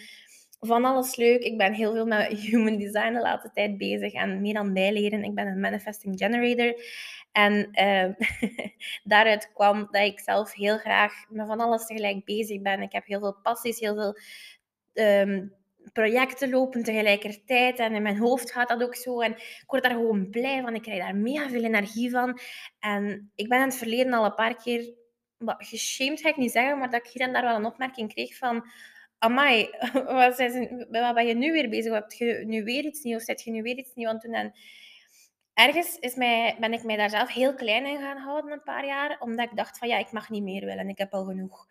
van 0.59 0.85
alles 0.85 1.15
leuk. 1.15 1.43
Ik 1.43 1.57
ben 1.57 1.73
heel 1.73 1.93
veel 1.93 2.05
met 2.05 2.39
human 2.39 2.77
design 2.77 3.13
de 3.13 3.21
laatste 3.21 3.51
tijd 3.53 3.77
bezig 3.77 4.13
en 4.13 4.41
meer 4.41 4.53
dan 4.53 4.73
bijleren. 4.73 5.23
Ik 5.23 5.35
ben 5.35 5.47
een 5.47 5.59
manifesting 5.59 6.17
generator. 6.17 6.83
En 7.31 7.69
uh, 7.71 8.27
daaruit 9.03 9.51
kwam 9.53 9.87
dat 9.91 10.01
ik 10.01 10.19
zelf 10.19 10.53
heel 10.53 10.77
graag 10.77 11.13
met 11.29 11.47
van 11.47 11.59
alles 11.59 11.85
tegelijk 11.85 12.25
bezig 12.25 12.61
ben. 12.61 12.81
Ik 12.81 12.91
heb 12.91 13.05
heel 13.05 13.19
veel 13.19 13.39
passies, 13.41 13.79
heel 13.79 13.95
veel 13.95 14.17
um, 15.05 15.53
projecten 15.93 16.49
lopen 16.49 16.83
tegelijkertijd. 16.83 17.79
En 17.79 17.93
in 17.93 18.01
mijn 18.01 18.17
hoofd 18.17 18.51
gaat 18.51 18.69
dat 18.69 18.83
ook 18.83 18.95
zo. 18.95 19.21
En 19.21 19.31
ik 19.31 19.63
word 19.67 19.83
daar 19.83 19.91
gewoon 19.91 20.29
blij 20.29 20.61
van. 20.61 20.75
Ik 20.75 20.81
krijg 20.81 20.99
daar 20.99 21.15
mega 21.15 21.49
veel 21.49 21.63
energie 21.63 22.11
van. 22.11 22.39
En 22.79 23.31
ik 23.35 23.49
ben 23.49 23.57
in 23.59 23.65
het 23.65 23.75
verleden 23.75 24.13
al 24.13 24.25
een 24.25 24.35
paar 24.35 24.55
keer 24.55 24.93
geshamed, 25.45 26.21
ga 26.21 26.29
ik 26.29 26.37
niet 26.37 26.51
zeggen, 26.51 26.77
maar 26.77 26.89
dat 26.89 27.05
ik 27.05 27.11
hier 27.11 27.27
en 27.27 27.33
daar 27.33 27.43
wel 27.43 27.55
een 27.55 27.65
opmerking 27.65 28.13
kreeg 28.13 28.37
van 28.37 28.65
amai, 29.17 29.69
wat, 30.05 30.35
zijn, 30.35 30.87
ben 30.89 31.27
je 31.27 31.35
nu 31.35 31.51
weer 31.51 31.69
bezig? 31.69 31.93
Heb 31.93 32.11
je 32.11 32.43
nu 32.45 32.63
weer 32.63 32.85
iets 32.85 33.03
nieuws? 33.03 33.23
Zet 33.23 33.41
je 33.43 33.51
nu 33.51 33.61
weer 33.61 33.77
iets 33.77 33.93
nieuws 33.93 34.09
aan 34.09 34.15
het 34.15 34.23
doen? 34.23 34.33
En 34.33 34.53
ergens 35.53 35.99
is 35.99 36.15
mij, 36.15 36.57
ben 36.59 36.73
ik 36.73 36.83
mij 36.83 36.95
daar 36.95 37.09
zelf 37.09 37.33
heel 37.33 37.55
klein 37.55 37.85
in 37.85 37.99
gaan 37.99 38.17
houden 38.17 38.51
een 38.51 38.63
paar 38.63 38.85
jaar, 38.85 39.19
omdat 39.19 39.49
ik 39.49 39.57
dacht 39.57 39.77
van 39.77 39.87
ja, 39.87 39.97
ik 39.97 40.11
mag 40.11 40.29
niet 40.29 40.43
meer 40.43 40.65
willen, 40.65 40.89
ik 40.89 40.97
heb 40.97 41.13
al 41.13 41.25
genoeg. 41.25 41.67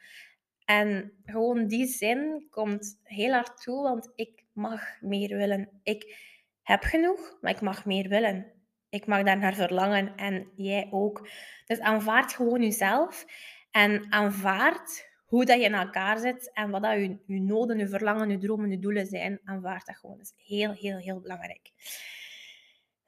En 0.65 1.13
gewoon 1.25 1.67
die 1.67 1.87
zin 1.87 2.47
komt 2.51 3.01
heel 3.03 3.33
hard 3.33 3.63
toe, 3.63 3.83
want 3.83 4.13
ik 4.15 4.45
mag 4.53 5.01
meer 5.01 5.37
willen. 5.37 5.81
Ik 5.83 6.17
heb 6.63 6.83
genoeg, 6.83 7.39
maar 7.41 7.51
ik 7.51 7.61
mag 7.61 7.85
meer 7.85 8.09
willen. 8.09 8.53
Ik 8.89 9.07
mag 9.07 9.23
daar 9.23 9.39
naar 9.39 9.55
verlangen 9.55 10.17
en 10.17 10.51
jij 10.57 10.89
ook. 10.91 11.29
Dus 11.67 11.81
aanvaard 11.81 12.33
gewoon 12.33 12.63
jezelf 12.63 13.25
en 13.71 14.13
aanvaard 14.13 15.09
hoe 15.27 15.45
dat 15.45 15.59
je 15.59 15.65
in 15.65 15.75
elkaar 15.75 16.19
zit 16.19 16.51
en 16.53 16.71
wat 16.71 16.83
dat 16.83 16.93
je, 16.93 17.19
je 17.27 17.41
noden, 17.41 17.79
je 17.79 17.89
verlangen, 17.89 18.31
je 18.31 18.39
dromen, 18.39 18.71
je 18.71 18.79
doelen 18.79 19.07
zijn, 19.07 19.41
aanvaard 19.45 19.87
dat 19.87 19.97
gewoon. 19.97 20.17
Dat 20.17 20.33
is 20.37 20.45
heel, 20.47 20.73
heel, 20.73 20.99
heel 20.99 21.21
belangrijk. 21.21 21.71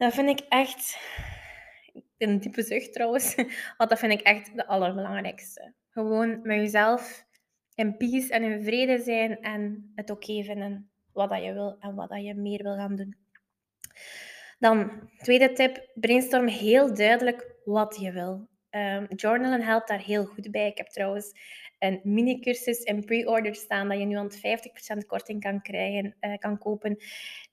Dat 0.03 0.15
vind 0.15 0.29
ik 0.29 0.47
echt... 0.49 0.99
Een 2.19 2.41
type 2.41 2.63
zucht 2.63 2.93
trouwens, 2.93 3.35
want 3.79 3.91
dat 3.91 3.99
vind 3.99 4.13
ik 4.13 4.21
echt 4.21 4.57
de 4.57 4.67
allerbelangrijkste. 4.67 5.75
Gewoon 5.91 6.41
met 6.43 6.57
jezelf 6.57 7.27
in 7.75 7.97
peace 7.97 8.33
en 8.33 8.43
in 8.43 8.63
vrede 8.63 8.99
zijn 8.99 9.41
en 9.41 9.93
het 9.95 10.11
oké 10.11 10.43
vinden 10.43 10.91
wat 11.13 11.31
dat 11.31 11.43
je 11.43 11.53
wil 11.53 11.77
en 11.79 11.95
wat 11.95 12.09
dat 12.09 12.25
je 12.25 12.35
meer 12.35 12.63
wil 12.63 12.75
gaan 12.75 12.97
doen. 12.97 13.17
Dan, 14.59 15.09
tweede 15.17 15.53
tip, 15.53 15.91
brainstorm 15.95 16.47
heel 16.47 16.95
duidelijk 16.95 17.57
wat 17.65 17.97
je 18.01 18.13
wil. 18.13 18.49
Um, 18.71 19.07
journalen 19.15 19.63
helpt 19.63 19.89
daar 19.89 20.03
heel 20.03 20.25
goed 20.25 20.51
bij. 20.51 20.67
Ik 20.67 20.77
heb 20.77 20.89
trouwens 20.89 21.33
een 21.79 22.01
mini-cursus 22.03 22.79
in 22.79 23.05
pre-order 23.05 23.55
staan 23.55 23.89
dat 23.89 23.99
je 23.99 24.05
nu 24.05 24.17
aan 24.17 24.31
50% 24.31 25.07
korting 25.07 25.41
kan 25.41 25.63
krijgen, 25.63 26.17
uh, 26.21 26.37
kan 26.39 26.59
kopen, 26.59 26.97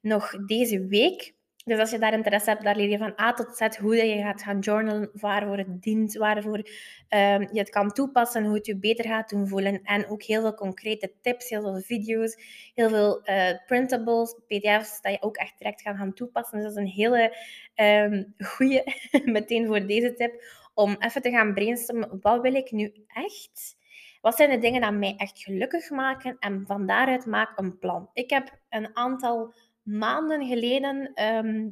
nog 0.02 0.46
deze 0.46 0.88
week. 0.88 1.38
Dus 1.70 1.80
als 1.80 1.92
je 1.92 2.00
daar 2.00 2.14
interesse 2.14 2.50
hebt, 2.50 2.64
daar 2.64 2.76
leer 2.76 2.90
je 2.90 2.98
van 2.98 3.20
A 3.20 3.34
tot 3.34 3.58
Z 3.58 3.78
hoe 3.78 3.96
je 3.96 4.22
gaat 4.22 4.44
gaan 4.44 4.60
journalen, 4.60 5.10
waarvoor 5.14 5.58
het 5.58 5.82
dient, 5.82 6.14
waarvoor 6.14 6.58
um, 6.58 7.42
je 7.52 7.60
het 7.60 7.70
kan 7.70 7.92
toepassen, 7.92 8.46
hoe 8.46 8.56
het 8.56 8.66
je 8.66 8.78
beter 8.78 9.06
gaat 9.06 9.30
doen 9.30 9.48
voelen. 9.48 9.84
En 9.84 10.08
ook 10.08 10.24
heel 10.24 10.42
veel 10.42 10.54
concrete 10.54 11.12
tips, 11.22 11.50
heel 11.50 11.62
veel 11.62 11.80
video's, 11.80 12.38
heel 12.76 12.90
veel 12.90 13.30
uh, 13.30 13.50
printables, 13.66 14.36
pdf's, 14.48 15.02
dat 15.02 15.12
je 15.12 15.22
ook 15.22 15.38
echt 15.38 15.58
direct 15.58 15.82
gaan, 15.82 15.98
gaan 15.98 16.14
toepassen. 16.14 16.58
Dus 16.58 16.68
dat 16.68 16.78
is 16.78 16.84
een 16.84 16.94
hele 16.96 17.38
um, 17.76 18.34
goede, 18.38 18.84
meteen 19.26 19.68
voor 19.68 19.86
deze 19.86 20.14
tip, 20.14 20.44
om 20.74 20.96
even 21.00 21.22
te 21.22 21.30
gaan 21.30 21.54
brainstormen, 21.54 22.20
wat 22.22 22.42
wil 22.42 22.54
ik 22.54 22.72
nu 22.72 22.94
echt? 23.08 23.78
Wat 24.22 24.36
zijn 24.36 24.50
de 24.50 24.58
dingen 24.58 24.82
die 24.82 24.92
mij 24.92 25.16
echt 25.18 25.40
gelukkig 25.40 25.90
maken? 25.90 26.36
En 26.40 26.64
van 26.68 26.86
daaruit 26.86 27.26
maak 27.26 27.58
een 27.58 27.78
plan. 27.78 28.10
Ik 28.14 28.30
heb 28.30 28.60
een 28.70 28.96
aantal 28.96 29.54
maanden 29.90 30.48
geleden 30.48 31.14
ehm, 31.14 31.70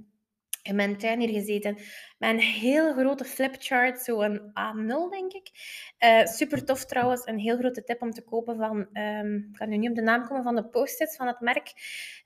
in 0.67 0.75
mijn 0.75 0.97
tuin 0.97 1.19
hier 1.19 1.29
gezeten 1.29 1.77
met 2.17 2.29
een 2.29 2.39
heel 2.39 2.93
grote 2.93 3.25
flipchart, 3.25 4.01
zo'n 4.01 4.39
A0 4.39 5.09
denk 5.09 5.33
ik. 5.33 5.49
Uh, 5.99 6.25
super 6.25 6.65
tof 6.65 6.85
trouwens, 6.85 7.27
een 7.27 7.39
heel 7.39 7.57
grote 7.57 7.83
tip 7.83 8.01
om 8.01 8.11
te 8.11 8.23
kopen 8.23 8.57
van, 8.57 8.79
ik 8.81 9.53
kan 9.53 9.69
nu 9.69 9.77
niet 9.77 9.89
op 9.89 9.95
de 9.95 10.01
naam 10.01 10.27
komen 10.27 10.43
van 10.43 10.55
de 10.55 10.65
post-its 10.65 11.15
van 11.15 11.27
het 11.27 11.39
merk. 11.39 11.73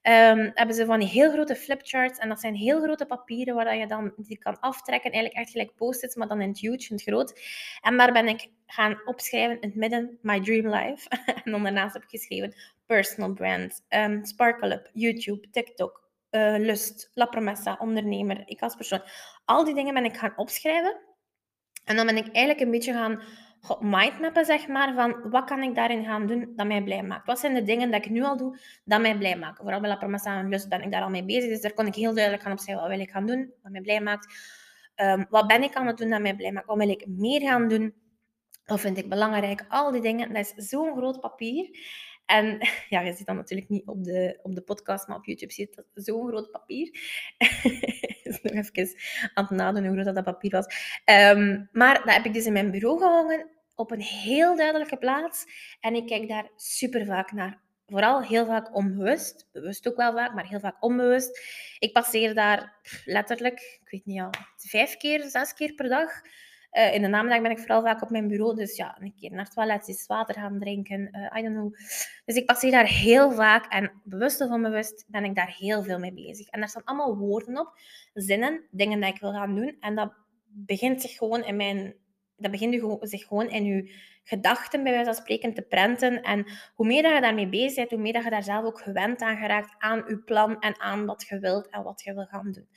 Um, 0.03 0.51
hebben 0.53 0.75
ze 0.75 0.85
van 0.85 1.01
heel 1.01 1.31
grote 1.31 1.55
flipcharts 1.55 2.19
en 2.19 2.29
dat 2.29 2.39
zijn 2.39 2.55
heel 2.55 2.81
grote 2.81 3.05
papieren 3.05 3.55
waar 3.55 3.75
je 3.75 3.87
dan 3.87 4.13
die 4.17 4.37
kan 4.37 4.59
aftrekken. 4.59 5.11
Eigenlijk 5.11 5.43
echt 5.43 5.51
gelijk 5.51 5.75
post-its, 5.75 6.15
maar 6.15 6.27
dan 6.27 6.41
in 6.41 6.49
het 6.49 6.59
huge, 6.59 6.89
in 6.89 6.95
het 6.95 7.01
groot. 7.01 7.39
En 7.81 7.97
daar 7.97 8.11
ben 8.11 8.27
ik 8.27 8.49
gaan 8.65 9.01
opschrijven 9.05 9.59
in 9.59 9.69
het 9.69 9.77
midden 9.77 10.17
My 10.21 10.41
Dream 10.41 10.67
Life. 10.67 11.09
en 11.43 11.51
dan 11.51 11.63
daarnaast 11.63 11.93
heb 11.93 12.03
ik 12.03 12.09
geschreven 12.09 12.53
personal 12.85 13.33
brand, 13.33 13.85
um, 13.89 14.25
Sparkle 14.25 14.73
Up, 14.73 14.89
YouTube, 14.93 15.49
TikTok, 15.51 16.00
uh, 16.31 16.55
lust, 16.57 17.11
La 17.13 17.25
Promessa, 17.25 17.77
ondernemer, 17.79 18.41
ik 18.45 18.61
als 18.61 18.75
persoon. 18.75 19.01
Al 19.45 19.63
die 19.63 19.73
dingen 19.73 19.93
ben 19.93 20.05
ik 20.05 20.17
gaan 20.17 20.33
opschrijven. 20.35 20.97
En 21.85 21.95
dan 21.95 22.05
ben 22.05 22.17
ik 22.17 22.25
eigenlijk 22.25 22.59
een 22.59 22.71
beetje 22.71 22.93
gaan 22.93 23.23
mindmappen, 23.79 24.45
zeg 24.45 24.67
maar, 24.67 24.93
van 24.93 25.29
wat 25.29 25.43
kan 25.43 25.61
ik 25.63 25.75
daarin 25.75 26.05
gaan 26.05 26.27
doen 26.27 26.53
dat 26.55 26.67
mij 26.67 26.83
blij 26.83 27.03
maakt. 27.03 27.25
Wat 27.25 27.39
zijn 27.39 27.53
de 27.53 27.63
dingen 27.63 27.91
dat 27.91 28.05
ik 28.05 28.11
nu 28.11 28.23
al 28.23 28.37
doe 28.37 28.57
dat 28.85 29.01
mij 29.01 29.17
blij 29.17 29.35
maken. 29.35 29.63
Vooral 29.63 29.79
bij 29.79 29.89
La 29.89 29.95
Promessa 29.95 30.37
en 30.37 30.49
lust 30.49 30.69
ben 30.69 30.81
ik 30.81 30.91
daar 30.91 31.01
al 31.01 31.09
mee 31.09 31.25
bezig. 31.25 31.49
Dus 31.49 31.61
daar 31.61 31.73
kon 31.73 31.87
ik 31.87 31.95
heel 31.95 32.13
duidelijk 32.13 32.43
gaan 32.43 32.51
opschrijven 32.51 32.83
wat 32.83 32.95
wil 32.95 33.05
ik 33.05 33.11
gaan 33.11 33.25
doen, 33.25 33.53
wat 33.61 33.71
mij 33.71 33.81
blij 33.81 34.01
maakt. 34.01 34.33
Um, 34.95 35.25
wat 35.29 35.47
ben 35.47 35.63
ik 35.63 35.73
aan 35.73 35.87
het 35.87 35.97
doen 35.97 36.09
dat 36.09 36.21
mij 36.21 36.35
blij 36.35 36.51
maakt? 36.51 36.65
Wat 36.65 36.77
wil 36.77 36.89
ik 36.89 37.07
meer 37.07 37.41
gaan 37.41 37.67
doen? 37.67 37.93
Wat 38.65 38.79
vind 38.79 38.97
ik 38.97 39.09
belangrijk? 39.09 39.65
Al 39.67 39.91
die 39.91 40.01
dingen. 40.01 40.33
Dat 40.33 40.53
is 40.55 40.69
zo'n 40.69 40.95
groot 40.97 41.19
papier. 41.19 41.69
En 42.31 42.57
ja, 42.89 43.01
je 43.01 43.13
ziet 43.13 43.25
dat 43.25 43.35
natuurlijk 43.35 43.69
niet 43.69 43.87
op 43.87 44.03
de, 44.03 44.39
op 44.41 44.55
de 44.55 44.61
podcast, 44.61 45.07
maar 45.07 45.17
op 45.17 45.25
YouTube 45.25 45.53
zie 45.53 45.69
je 45.71 46.01
zo'n 46.01 46.27
groot 46.27 46.51
papier. 46.51 46.89
dus 48.23 48.41
nog 48.41 48.53
even 48.53 48.99
aan 49.33 49.45
het 49.45 49.57
nadenken 49.57 49.91
hoe 49.93 50.01
groot 50.01 50.15
dat, 50.15 50.23
papier 50.23 50.51
was. 50.51 50.65
Um, 51.05 51.69
maar 51.71 52.03
dat 52.05 52.13
heb 52.13 52.25
ik 52.25 52.33
dus 52.33 52.45
in 52.45 52.53
mijn 52.53 52.71
bureau 52.71 52.99
gehangen, 52.99 53.49
op 53.75 53.91
een 53.91 54.01
heel 54.01 54.55
duidelijke 54.55 54.97
plaats. 54.97 55.45
En 55.79 55.95
ik 55.95 56.07
kijk 56.07 56.27
daar 56.27 56.49
super 56.55 57.05
vaak 57.05 57.31
naar. 57.31 57.59
Vooral 57.87 58.23
heel 58.23 58.45
vaak 58.45 58.75
onbewust. 58.75 59.47
Bewust 59.51 59.87
ook 59.87 59.95
wel 59.95 60.13
vaak, 60.13 60.33
maar 60.33 60.47
heel 60.47 60.59
vaak 60.59 60.83
onbewust. 60.83 61.41
Ik 61.79 61.93
passeer 61.93 62.33
daar 62.33 62.75
letterlijk, 63.05 63.79
ik 63.83 63.89
weet 63.89 64.05
niet 64.05 64.21
al, 64.21 64.29
vijf 64.55 64.97
keer, 64.97 65.23
zes 65.23 65.53
keer 65.53 65.73
per 65.73 65.89
dag. 65.89 66.11
Uh, 66.77 66.93
in 66.93 67.01
de 67.01 67.07
namiddag 67.07 67.41
ben 67.41 67.51
ik 67.51 67.59
vooral 67.59 67.81
vaak 67.81 68.01
op 68.01 68.09
mijn 68.09 68.27
bureau. 68.27 68.55
Dus 68.55 68.75
ja, 68.75 68.97
een 68.99 69.13
keer 69.15 69.31
naar 69.31 69.43
het 69.45 69.53
toilet, 69.53 69.87
iets 69.87 70.07
water 70.07 70.35
gaan 70.35 70.59
drinken. 70.59 71.09
Uh, 71.11 71.39
I 71.39 71.41
don't 71.41 71.55
know. 71.55 71.73
Dus 72.25 72.35
ik 72.35 72.45
passeer 72.45 72.71
daar 72.71 72.87
heel 72.87 73.31
vaak. 73.31 73.65
En 73.65 74.01
bewust 74.03 74.41
of 74.41 74.49
onbewust 74.49 75.05
ben 75.07 75.23
ik 75.23 75.35
daar 75.35 75.55
heel 75.57 75.83
veel 75.83 75.99
mee 75.99 76.13
bezig. 76.13 76.47
En 76.47 76.59
daar 76.59 76.69
staan 76.69 76.83
allemaal 76.83 77.17
woorden 77.17 77.59
op. 77.59 77.79
Zinnen, 78.13 78.67
dingen 78.71 78.99
die 78.99 79.09
ik 79.09 79.19
wil 79.19 79.31
gaan 79.31 79.55
doen. 79.55 79.77
En 79.79 79.95
dat 79.95 80.13
begint 80.45 81.01
zich 81.01 81.11
gewoon 81.11 81.43
in 81.43 81.55
mijn... 81.55 81.95
Dat 82.35 82.51
begint 82.51 82.99
zich 83.01 83.23
gewoon 83.23 83.49
in 83.49 83.65
je 83.65 83.93
gedachten, 84.23 84.83
bij 84.83 84.91
wijze 84.91 85.13
van 85.13 85.21
spreken, 85.21 85.53
te 85.53 85.61
prenten. 85.61 86.21
En 86.21 86.45
hoe 86.75 86.85
meer 86.85 87.03
dat 87.03 87.13
je 87.13 87.21
daarmee 87.21 87.49
bezig 87.49 87.75
bent, 87.75 87.89
hoe 87.89 87.99
meer 87.99 88.23
je 88.23 88.29
daar 88.29 88.43
zelf 88.43 88.65
ook 88.65 88.81
gewend 88.81 89.21
aan 89.21 89.37
geraakt. 89.37 89.75
Aan 89.77 90.03
je 90.07 90.17
plan 90.17 90.59
en 90.59 90.79
aan 90.79 91.05
wat 91.05 91.25
je 91.27 91.39
wilt 91.39 91.69
en 91.69 91.83
wat 91.83 92.01
je 92.03 92.13
wil 92.13 92.25
gaan 92.25 92.51
doen. 92.51 92.67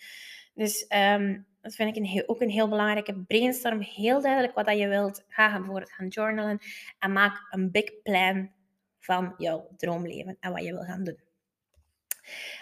Dus 0.55 0.87
um, 0.89 1.47
dat 1.61 1.75
vind 1.75 1.89
ik 1.89 1.97
een 1.97 2.09
heel, 2.09 2.29
ook 2.29 2.41
een 2.41 2.51
heel 2.51 2.69
belangrijke. 2.69 3.25
Brainstorm 3.27 3.81
heel 3.81 4.21
duidelijk 4.21 4.55
wat 4.55 4.67
dat 4.67 4.79
je 4.79 4.89
wilt. 4.89 5.25
Ga 5.29 5.57
bijvoorbeeld 5.57 5.93
gaan 5.93 6.09
journalen 6.09 6.59
en 6.99 7.13
maak 7.13 7.47
een 7.51 7.71
big 7.71 8.03
plan 8.03 8.51
van 8.99 9.35
jouw 9.37 9.69
droomleven 9.77 10.37
en 10.41 10.53
wat 10.53 10.65
je 10.65 10.73
wil 10.73 10.85
gaan 10.85 11.05
doen. 11.05 11.19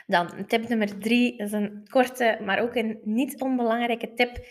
Dan 0.07 0.47
tip 0.47 0.69
nummer 0.69 0.99
drie 0.99 1.37
is 1.37 1.53
een 1.53 1.87
korte, 1.91 2.39
maar 2.45 2.61
ook 2.61 2.75
een 2.75 3.01
niet 3.05 3.41
onbelangrijke 3.41 4.15
tip. 4.15 4.47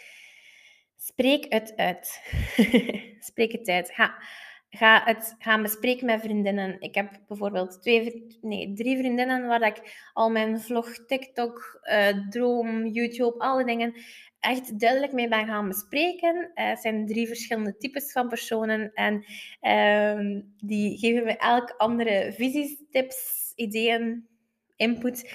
Spreek 0.98 1.54
het 1.54 1.74
uit. 1.76 2.22
Spreek 3.30 3.52
het 3.52 3.68
uit. 3.68 3.92
Ga, 3.92 4.24
ga 4.72 5.02
het 5.04 5.36
gaan 5.40 5.62
bespreken 5.62 6.06
met 6.06 6.22
vriendinnen. 6.22 6.82
Ik 6.82 6.96
heb 6.96 7.20
bijvoorbeeld 7.28 7.82
twee, 7.82 8.28
nee, 8.42 8.74
drie 8.74 8.98
vriendinnen 8.98 9.48
waar 9.48 9.62
ik 9.62 10.10
al 10.14 10.30
mijn 10.30 10.62
vlog, 10.62 11.06
TikTok, 11.06 11.82
uh, 11.84 12.30
droom, 12.30 12.86
YouTube, 12.86 13.40
alle 13.40 13.66
dingen 13.66 13.94
echt 14.40 14.80
duidelijk 14.80 15.14
mee 15.14 15.28
ben 15.28 15.48
gaan 15.48 15.68
bespreken. 15.68 16.36
Uh, 16.36 16.70
het 16.70 16.80
zijn 16.80 17.06
drie 17.06 17.28
verschillende 17.28 17.78
types 17.78 18.12
van 18.12 18.28
personen 18.28 18.92
en 18.94 19.26
uh, 19.62 20.42
die 20.58 20.98
geven 20.98 21.24
me 21.24 21.38
elk 21.38 21.74
andere 21.78 22.34
visies, 22.36 22.78
tips, 22.92 23.52
ideeën, 23.56 24.28
input. 24.76 25.34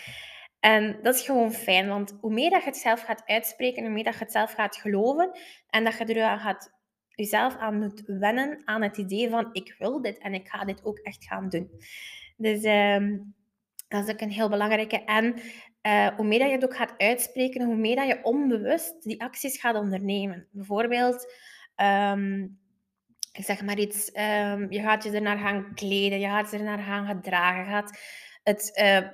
En 0.60 0.98
dat 1.02 1.14
is 1.14 1.22
gewoon 1.22 1.52
fijn, 1.52 1.88
want 1.88 2.16
hoe 2.20 2.32
meer 2.32 2.50
dat 2.50 2.62
je 2.62 2.68
het 2.68 2.76
zelf 2.78 3.02
gaat 3.02 3.22
uitspreken, 3.26 3.82
hoe 3.82 3.92
meer 3.92 4.04
dat 4.04 4.14
je 4.14 4.20
het 4.20 4.32
zelf 4.32 4.52
gaat 4.52 4.76
geloven 4.76 5.38
en 5.70 5.84
dat 5.84 5.98
je 5.98 6.04
er 6.04 6.22
aan 6.22 6.38
gaat 6.38 6.75
jezelf 7.16 7.56
aan 7.56 7.78
moet 7.78 8.02
wennen 8.06 8.62
aan 8.64 8.82
het 8.82 8.96
idee 8.96 9.30
van 9.30 9.48
ik 9.52 9.74
wil 9.78 10.02
dit 10.02 10.18
en 10.18 10.34
ik 10.34 10.48
ga 10.48 10.64
dit 10.64 10.84
ook 10.84 10.98
echt 10.98 11.24
gaan 11.24 11.48
doen. 11.48 11.70
Dus 12.36 12.62
uh, 12.62 13.18
dat 13.88 14.08
is 14.08 14.12
ook 14.12 14.20
een 14.20 14.30
heel 14.30 14.48
belangrijke. 14.48 15.04
En 15.04 15.34
uh, 15.86 16.08
hoe 16.16 16.26
meer 16.26 16.38
dat 16.38 16.48
je 16.48 16.54
het 16.54 16.64
ook 16.64 16.76
gaat 16.76 16.94
uitspreken, 16.96 17.64
hoe 17.64 17.76
meer 17.76 17.96
dat 17.96 18.06
je 18.06 18.20
onbewust 18.22 19.02
die 19.02 19.22
acties 19.22 19.60
gaat 19.60 19.76
ondernemen. 19.76 20.46
Bijvoorbeeld, 20.50 21.34
um, 21.76 22.58
ik 23.32 23.44
zeg 23.44 23.62
maar 23.62 23.78
iets, 23.78 24.08
um, 24.08 24.72
je 24.72 24.80
gaat 24.80 25.04
je 25.04 25.10
ernaar 25.10 25.38
gaan 25.38 25.74
kleden, 25.74 26.20
je 26.20 26.26
gaat 26.26 26.50
je 26.50 26.56
ernaar 26.56 26.78
gaan 26.78 27.06
gedragen, 27.06 27.64
je 27.64 27.70
gaat 27.70 27.98
het 28.42 28.78
uh, 28.82 29.08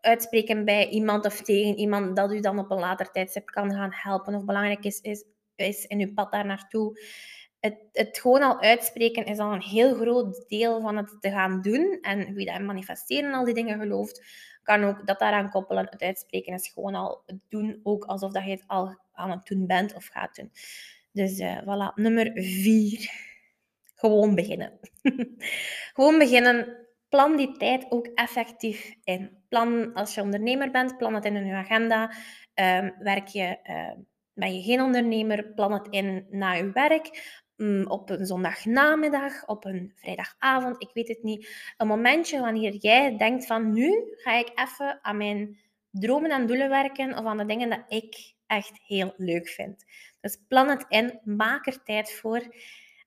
uitspreken 0.00 0.64
bij 0.64 0.88
iemand 0.88 1.26
of 1.26 1.40
tegen 1.40 1.76
iemand 1.76 2.16
dat 2.16 2.32
u 2.32 2.40
dan 2.40 2.58
op 2.58 2.70
een 2.70 2.78
later 2.78 3.10
tijdstip 3.10 3.46
kan 3.46 3.72
gaan 3.72 3.92
helpen 3.92 4.34
of 4.34 4.44
belangrijk 4.44 4.84
is, 4.84 5.00
is, 5.00 5.24
is 5.56 5.86
in 5.86 6.00
uw 6.00 6.12
pad 6.12 6.32
daar 6.32 6.46
naartoe. 6.46 7.00
Het, 7.62 7.76
het 7.92 8.18
gewoon 8.18 8.42
al 8.42 8.60
uitspreken 8.60 9.24
is 9.24 9.38
al 9.38 9.52
een 9.52 9.62
heel 9.62 9.94
groot 9.94 10.44
deel 10.48 10.80
van 10.80 10.96
het 10.96 11.16
te 11.20 11.30
gaan 11.30 11.60
doen. 11.60 11.98
En 12.00 12.34
wie 12.34 12.46
dat 12.46 12.60
manifesteren 12.60 13.32
al 13.32 13.44
die 13.44 13.54
dingen 13.54 13.80
gelooft, 13.80 14.24
kan 14.62 14.84
ook 14.84 15.06
dat 15.06 15.18
daaraan 15.18 15.50
koppelen. 15.50 15.86
Het 15.90 16.02
uitspreken 16.02 16.52
is 16.52 16.68
gewoon 16.68 16.94
al 16.94 17.22
het 17.26 17.38
doen, 17.48 17.80
ook 17.82 18.04
alsof 18.04 18.32
dat 18.32 18.44
je 18.44 18.50
het 18.50 18.64
al 18.66 18.96
aan 19.12 19.30
het 19.30 19.46
doen 19.46 19.66
bent 19.66 19.94
of 19.94 20.06
gaat 20.06 20.34
doen. 20.34 20.50
Dus 21.12 21.38
uh, 21.38 21.58
voilà, 21.60 21.94
nummer 21.94 22.30
vier. 22.34 23.10
Gewoon 23.94 24.34
beginnen. 24.34 24.78
gewoon 25.94 26.18
beginnen. 26.18 26.76
Plan 27.08 27.36
die 27.36 27.56
tijd 27.56 27.86
ook 27.88 28.06
effectief 28.06 28.94
in. 29.04 29.44
Plan 29.48 29.94
als 29.94 30.14
je 30.14 30.22
ondernemer 30.22 30.70
bent, 30.70 30.96
plan 30.96 31.14
het 31.14 31.24
in 31.24 31.46
je 31.46 31.54
agenda. 31.54 32.12
Um, 32.54 32.94
werk 32.98 33.26
je, 33.26 33.58
uh, 33.64 34.04
ben 34.32 34.54
je 34.54 34.62
geen 34.62 34.80
ondernemer, 34.80 35.52
plan 35.54 35.72
het 35.72 35.86
in 35.90 36.26
na 36.30 36.52
je 36.52 36.70
werk. 36.72 37.40
Mm, 37.62 37.86
op 37.86 38.10
een 38.10 38.26
zondagnamiddag, 38.26 39.46
op 39.46 39.64
een 39.64 39.92
vrijdagavond, 39.94 40.82
ik 40.82 40.90
weet 40.92 41.08
het 41.08 41.22
niet. 41.22 41.72
Een 41.76 41.86
momentje 41.86 42.40
wanneer 42.40 42.74
jij 42.74 43.16
denkt 43.16 43.46
van 43.46 43.72
nu 43.72 44.14
ga 44.16 44.38
ik 44.38 44.52
even 44.54 44.98
aan 45.02 45.16
mijn 45.16 45.58
dromen 45.90 46.30
en 46.30 46.46
doelen 46.46 46.68
werken 46.68 47.18
of 47.18 47.24
aan 47.24 47.36
de 47.36 47.46
dingen 47.46 47.70
dat 47.70 47.82
ik 47.88 48.34
echt 48.46 48.80
heel 48.86 49.14
leuk 49.16 49.48
vind. 49.48 49.84
Dus 50.20 50.38
plan 50.48 50.68
het 50.68 50.84
in, 50.88 51.20
maak 51.24 51.66
er 51.66 51.82
tijd 51.82 52.12
voor 52.12 52.54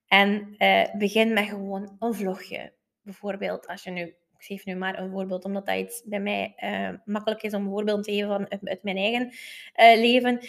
en 0.08 0.56
uh, 0.58 0.96
begin 0.98 1.34
met 1.34 1.46
gewoon 1.46 1.96
een 2.00 2.14
vlogje. 2.14 2.74
Bijvoorbeeld 3.02 3.68
als 3.68 3.84
je 3.84 3.92
nu, 3.92 4.02
ik 4.02 4.16
geef 4.38 4.66
nu 4.66 4.76
maar 4.76 5.00
een 5.00 5.12
voorbeeld 5.12 5.46
omdat 5.46 5.66
dat 5.66 6.04
bij 6.06 6.20
mij 6.20 6.54
uh, 6.64 6.90
makkelijk 7.06 7.44
is 7.44 7.54
om 7.54 7.64
een 7.64 7.72
voorbeeld 7.72 8.04
te 8.04 8.12
geven 8.12 8.28
van 8.28 8.50
uit, 8.50 8.84
mijn 8.84 8.98
eigen 8.98 9.26
uh, 9.26 10.02
leven. 10.02 10.40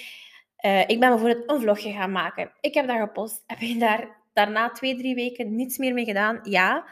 Uh, 0.67 0.81
ik 0.81 1.01
ben 1.01 1.11
bijvoorbeeld 1.11 1.51
een 1.51 1.61
vlogje 1.61 1.93
gaan 1.93 2.13
maken. 2.13 2.53
Ik 2.61 2.75
heb 2.75 2.87
dat 2.87 2.99
gepost. 2.99 3.43
Heb 3.47 3.59
je 3.59 3.79
daar 3.79 4.17
daarna 4.33 4.71
twee, 4.71 4.97
drie 4.97 5.15
weken 5.15 5.55
niets 5.55 5.79
meer 5.79 5.95
mee 5.95 6.05
gedaan? 6.05 6.39
Ja. 6.43 6.87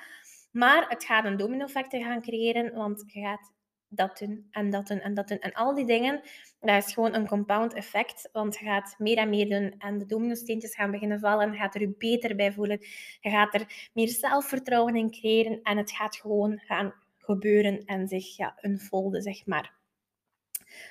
Maar 0.53 0.89
het 0.89 1.05
gaat 1.05 1.25
een 1.25 1.37
domino-effect 1.37 1.97
gaan 1.97 2.23
creëren, 2.23 2.75
want 2.75 3.05
je 3.07 3.21
gaat 3.21 3.53
dat 3.89 4.19
doen 4.19 4.47
en 4.51 4.71
dat 4.71 4.87
doen 4.87 5.01
en 5.01 5.15
dat 5.15 5.29
doen. 5.29 5.39
En 5.39 5.53
al 5.53 5.75
die 5.75 5.87
dingen, 5.87 6.21
dat 6.61 6.87
is 6.87 6.93
gewoon 6.93 7.15
een 7.15 7.27
compound 7.27 7.75
effect, 7.75 8.29
want 8.33 8.59
je 8.59 8.65
gaat 8.65 8.95
meer 8.99 9.17
en 9.17 9.29
meer 9.29 9.49
doen 9.49 9.75
en 9.79 9.99
de 9.99 10.07
domino-steentjes 10.07 10.75
gaan 10.75 10.91
beginnen 10.91 11.21
vallen. 11.21 11.53
Je 11.53 11.59
gaat 11.59 11.75
er 11.75 11.81
je 11.81 11.95
beter 11.99 12.37
bij 12.37 12.53
voelen. 12.53 12.79
Je 13.21 13.31
gaat 13.31 13.55
er 13.55 13.91
meer 13.93 14.09
zelfvertrouwen 14.09 14.97
in 14.97 15.11
creëren 15.11 15.63
en 15.63 15.77
het 15.77 15.91
gaat 15.91 16.17
gewoon 16.17 16.59
gaan 16.59 16.95
gebeuren 17.19 17.85
en 17.85 18.09
zich 18.09 18.37
ja, 18.37 18.59
unfolden, 18.63 19.23
zeg 19.23 19.47
maar. 19.47 19.73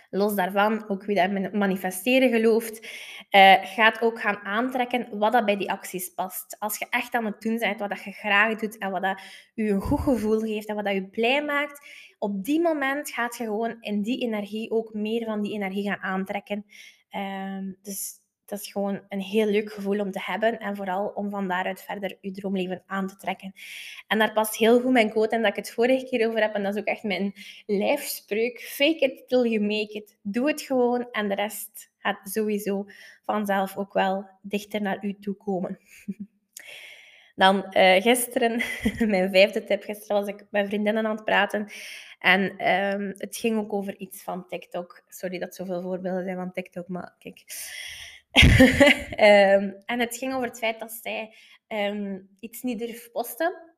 Los 0.09 0.35
daarvan, 0.35 0.89
ook 0.89 1.05
wie 1.05 1.15
daar 1.15 1.51
manifesteren 1.53 2.29
gelooft, 2.29 2.87
uh, 3.31 3.53
gaat 3.61 4.01
ook 4.01 4.21
gaan 4.21 4.39
aantrekken 4.43 5.17
wat 5.17 5.31
dat 5.31 5.45
bij 5.45 5.57
die 5.57 5.71
acties 5.71 6.09
past. 6.09 6.55
Als 6.59 6.77
je 6.77 6.87
echt 6.89 7.13
aan 7.13 7.25
het 7.25 7.41
doen 7.41 7.57
bent 7.57 7.79
wat 7.79 7.89
dat 7.89 8.03
je 8.03 8.11
graag 8.11 8.55
doet 8.55 8.77
en 8.77 8.91
wat 8.91 9.01
dat 9.01 9.21
je 9.53 9.69
een 9.69 9.81
goed 9.81 9.99
gevoel 9.99 10.39
geeft 10.39 10.67
en 10.67 10.75
wat 10.75 10.85
dat 10.85 10.93
je 10.93 11.07
blij 11.07 11.43
maakt, 11.43 11.87
op 12.19 12.43
die 12.43 12.61
moment 12.61 13.09
gaat 13.09 13.37
je 13.37 13.43
gewoon 13.43 13.77
in 13.79 14.01
die 14.01 14.21
energie 14.21 14.71
ook 14.71 14.93
meer 14.93 15.25
van 15.25 15.41
die 15.41 15.53
energie 15.53 15.89
gaan 15.89 16.01
aantrekken. 16.01 16.65
Uh, 17.11 17.73
dus 17.81 18.22
dat 18.53 18.61
is 18.61 18.71
gewoon 18.71 19.01
een 19.09 19.21
heel 19.21 19.45
leuk 19.45 19.71
gevoel 19.71 19.99
om 19.99 20.11
te 20.11 20.21
hebben. 20.21 20.59
En 20.59 20.75
vooral 20.75 21.07
om 21.07 21.29
van 21.29 21.47
daaruit 21.47 21.81
verder 21.81 22.17
je 22.21 22.31
droomleven 22.31 22.83
aan 22.85 23.07
te 23.07 23.15
trekken. 23.15 23.53
En 24.07 24.19
daar 24.19 24.33
past 24.33 24.55
heel 24.55 24.81
goed 24.81 24.91
mijn 24.91 25.09
quote 25.09 25.35
en 25.35 25.41
dat 25.41 25.49
ik 25.49 25.55
het 25.55 25.71
vorige 25.71 26.05
keer 26.05 26.27
over 26.27 26.41
heb. 26.41 26.53
En 26.53 26.63
dat 26.63 26.73
is 26.73 26.79
ook 26.79 26.87
echt 26.87 27.03
mijn 27.03 27.33
lijfspreuk. 27.65 28.61
Fake 28.61 28.99
it 28.99 29.27
till 29.27 29.43
you 29.49 29.61
make 29.61 29.93
it. 29.93 30.17
Doe 30.21 30.47
het 30.47 30.61
gewoon 30.61 31.07
en 31.11 31.27
de 31.27 31.35
rest 31.35 31.91
gaat 31.97 32.19
sowieso 32.23 32.85
vanzelf 33.23 33.77
ook 33.77 33.93
wel 33.93 34.29
dichter 34.41 34.81
naar 34.81 35.05
u 35.05 35.19
toe 35.19 35.35
komen. 35.35 35.79
Dan 37.35 37.55
uh, 37.55 38.01
gisteren, 38.01 38.61
mijn 39.13 39.31
vijfde 39.31 39.63
tip, 39.63 39.83
gisteren 39.83 40.15
was 40.15 40.27
ik 40.27 40.45
met 40.49 40.67
vriendinnen 40.67 41.05
aan 41.05 41.15
het 41.15 41.25
praten. 41.25 41.67
En 42.19 42.41
um, 42.73 43.13
het 43.17 43.37
ging 43.37 43.57
ook 43.57 43.73
over 43.73 43.97
iets 43.97 44.23
van 44.23 44.47
TikTok. 44.47 45.03
Sorry 45.07 45.39
dat 45.39 45.55
zoveel 45.55 45.81
voorbeelden 45.81 46.23
zijn 46.23 46.35
van 46.35 46.51
TikTok, 46.51 46.87
maar 46.87 47.15
kijk. 47.19 47.43
Um, 48.33 49.75
en 49.91 49.99
het 49.99 50.17
ging 50.17 50.33
over 50.33 50.47
het 50.47 50.57
feit 50.57 50.79
dat 50.79 50.91
zij 50.91 51.35
um, 51.67 52.37
iets 52.39 52.61
niet 52.61 52.79
durft 52.79 53.11
posten. 53.11 53.71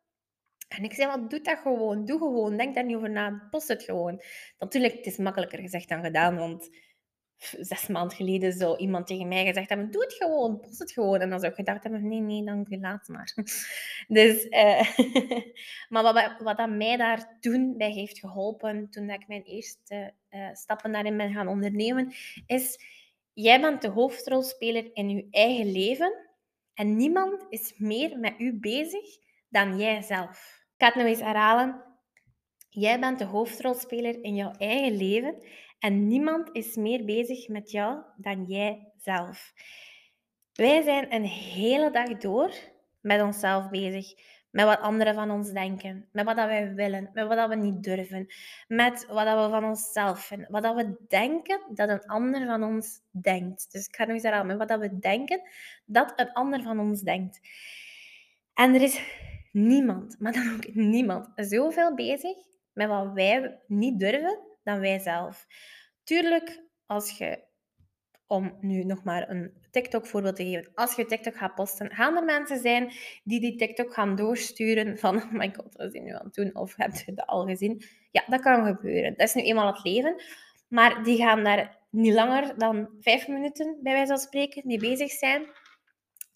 En 0.68 0.84
ik 0.84 0.94
zei, 0.94 1.08
wat 1.08 1.30
doe 1.30 1.42
dat 1.42 1.60
gewoon? 1.60 2.06
Doe 2.06 2.18
gewoon. 2.18 2.58
Denk 2.58 2.76
daar 2.76 2.86
niet 2.86 2.96
over 2.96 3.10
na. 3.10 3.48
Post 3.50 3.68
het 3.68 3.84
gewoon. 3.84 4.22
Natuurlijk, 4.60 4.94
het 4.94 5.06
is 5.06 5.18
makkelijker 5.18 5.60
gezegd 5.60 5.90
dan 5.90 6.04
gedaan, 6.04 6.38
want 6.38 6.70
zes 7.38 7.88
maanden 7.88 8.18
geleden 8.18 8.54
zou 8.54 8.78
iemand 8.78 9.08
tegen 9.08 9.28
mij 9.28 9.46
gezegd 9.46 9.70
hebben, 9.70 9.92
doe 9.92 10.02
het 10.02 10.14
gewoon, 10.14 10.60
post 10.60 10.80
het 10.80 10.92
gewoon. 10.92 11.20
En 11.20 11.30
dan 11.30 11.40
zou 11.40 11.52
ik 11.52 11.58
gedacht 11.58 11.84
hebben, 11.84 12.08
nee, 12.08 12.20
nee, 12.20 12.44
dank 12.44 12.70
u, 12.70 12.80
laat 12.80 13.08
maar. 13.08 13.34
Dus, 14.08 14.46
uh, 14.46 14.98
maar 15.94 16.04
wat, 16.04 16.36
wat 16.40 16.58
dat 16.58 16.70
mij 16.70 16.98
daar 16.98 17.38
toen 17.40 17.78
bij 17.78 17.92
heeft 17.92 18.20
geholpen, 18.20 18.90
toen 18.90 19.10
ik 19.10 19.28
mijn 19.28 19.44
eerste 19.44 20.14
uh, 20.30 20.54
stappen 20.54 20.92
daarin 20.92 21.18
ben 21.18 21.34
gaan 21.34 21.48
ondernemen, 21.48 22.14
is, 22.46 22.80
jij 23.36 23.62
bent 23.62 23.82
de 23.82 23.88
hoofdrolspeler 23.88 24.89
in 24.94 25.10
je 25.10 25.27
eigen 25.32 25.72
leven 25.72 26.13
en 26.74 26.96
niemand 26.96 27.46
is 27.50 27.74
meer 27.77 28.20
met 28.20 28.34
u 28.38 28.60
bezig 28.60 29.18
dan 29.50 29.77
jijzelf. 29.77 30.63
Ik 30.75 30.82
ga 30.82 30.86
het 30.86 30.96
nou 30.96 31.08
eens 31.08 31.20
herhalen. 31.20 31.84
Jij 32.70 33.00
bent 33.00 33.20
de 33.20 33.25
hoofdrolspeler 33.25 34.24
in 34.24 34.36
jouw 34.36 34.51
eigen 34.51 34.98
leven 34.98 35.46
en 35.80 36.08
niemand 36.08 36.50
is 36.51 36.75
meer 36.75 37.06
bezig 37.06 37.48
met 37.48 37.72
jou 37.72 38.04
dan 38.18 38.46
jij 38.46 38.92
zelf. 38.98 39.54
Wij 40.54 40.82
zijn 40.82 41.13
een 41.13 41.25
hele 41.25 41.92
dag 41.92 42.18
door 42.18 42.54
met 43.01 43.22
onszelf 43.22 43.70
bezig. 43.70 44.13
Met 44.56 44.66
wat 44.66 44.80
anderen 44.80 45.14
van 45.14 45.32
ons 45.32 45.52
denken. 45.52 46.08
Met 46.12 46.26
wat 46.26 46.36
wij 46.36 46.74
willen. 46.74 47.10
Met 47.14 47.28
wat 47.28 47.50
we 47.50 47.56
niet 47.56 47.84
durven. 47.84 48.28
Met 48.68 49.06
wat 49.06 49.26
we 49.26 49.48
van 49.50 49.64
onszelf 49.64 50.20
vinden. 50.20 50.52
Wat 50.52 50.76
we 50.76 50.96
denken 51.08 51.62
dat 51.74 51.90
een 51.90 52.06
ander 52.06 52.46
van 52.46 52.64
ons 52.64 53.02
denkt. 53.12 53.72
Dus 53.72 53.88
ik 53.88 53.96
ga 53.96 54.06
nu 54.06 54.14
eens 54.14 54.24
herhalen. 54.24 54.58
Met 54.58 54.70
wat 54.70 54.80
we 54.80 55.00
denken 55.00 55.42
dat 55.86 56.14
een 56.16 56.32
ander 56.32 56.62
van 56.62 56.80
ons 56.80 57.02
denkt. 57.02 57.40
En 58.54 58.74
er 58.74 58.82
is 58.82 59.02
niemand, 59.52 60.16
maar 60.20 60.34
dan 60.34 60.54
ook 60.56 60.74
niemand, 60.74 61.30
zoveel 61.36 61.96
bezig 61.96 62.38
met 62.74 62.88
wat 62.88 63.12
wij 63.14 63.60
niet 63.68 64.00
durven 64.00 64.40
dan 64.64 64.80
wij 64.80 65.00
zelf. 65.00 65.46
Tuurlijk, 66.04 66.64
als 66.86 67.18
je, 67.18 67.40
om 68.27 68.58
nu 68.62 68.84
nog 68.84 69.03
maar 69.03 69.29
een 69.29 69.53
TikTok-voorbeeld 69.72 70.36
te 70.36 70.44
geven, 70.44 70.72
als 70.75 70.96
je 70.96 71.05
TikTok 71.05 71.36
gaat 71.36 71.55
posten, 71.55 71.91
gaan 71.91 72.15
er 72.15 72.24
mensen 72.24 72.60
zijn 72.60 72.91
die 73.24 73.39
die 73.39 73.55
TikTok 73.55 73.94
gaan 73.94 74.15
doorsturen 74.15 74.98
van, 74.98 75.15
oh 75.15 75.32
my 75.32 75.53
god, 75.55 75.75
wat 75.75 75.88
is 75.88 75.94
je 75.94 76.01
nu 76.01 76.12
aan 76.12 76.25
het 76.25 76.34
doen? 76.34 76.55
Of 76.55 76.75
heb 76.75 76.94
je 77.05 77.13
dat 77.13 77.27
al 77.27 77.46
gezien? 77.46 77.84
Ja, 78.12 78.24
dat 78.27 78.41
kan 78.41 78.65
gebeuren. 78.65 79.13
Dat 79.17 79.27
is 79.27 79.34
nu 79.34 79.41
eenmaal 79.41 79.74
het 79.74 79.84
leven. 79.84 80.22
Maar 80.67 81.03
die 81.03 81.17
gaan 81.17 81.44
daar 81.44 81.77
niet 81.89 82.13
langer 82.13 82.58
dan 82.58 82.89
vijf 83.00 83.27
minuten, 83.27 83.79
bij 83.84 83.94
wijze 83.94 84.08
van 84.08 84.17
spreken, 84.17 84.62
mee 84.65 84.79
bezig 84.79 85.12
zijn. 85.12 85.46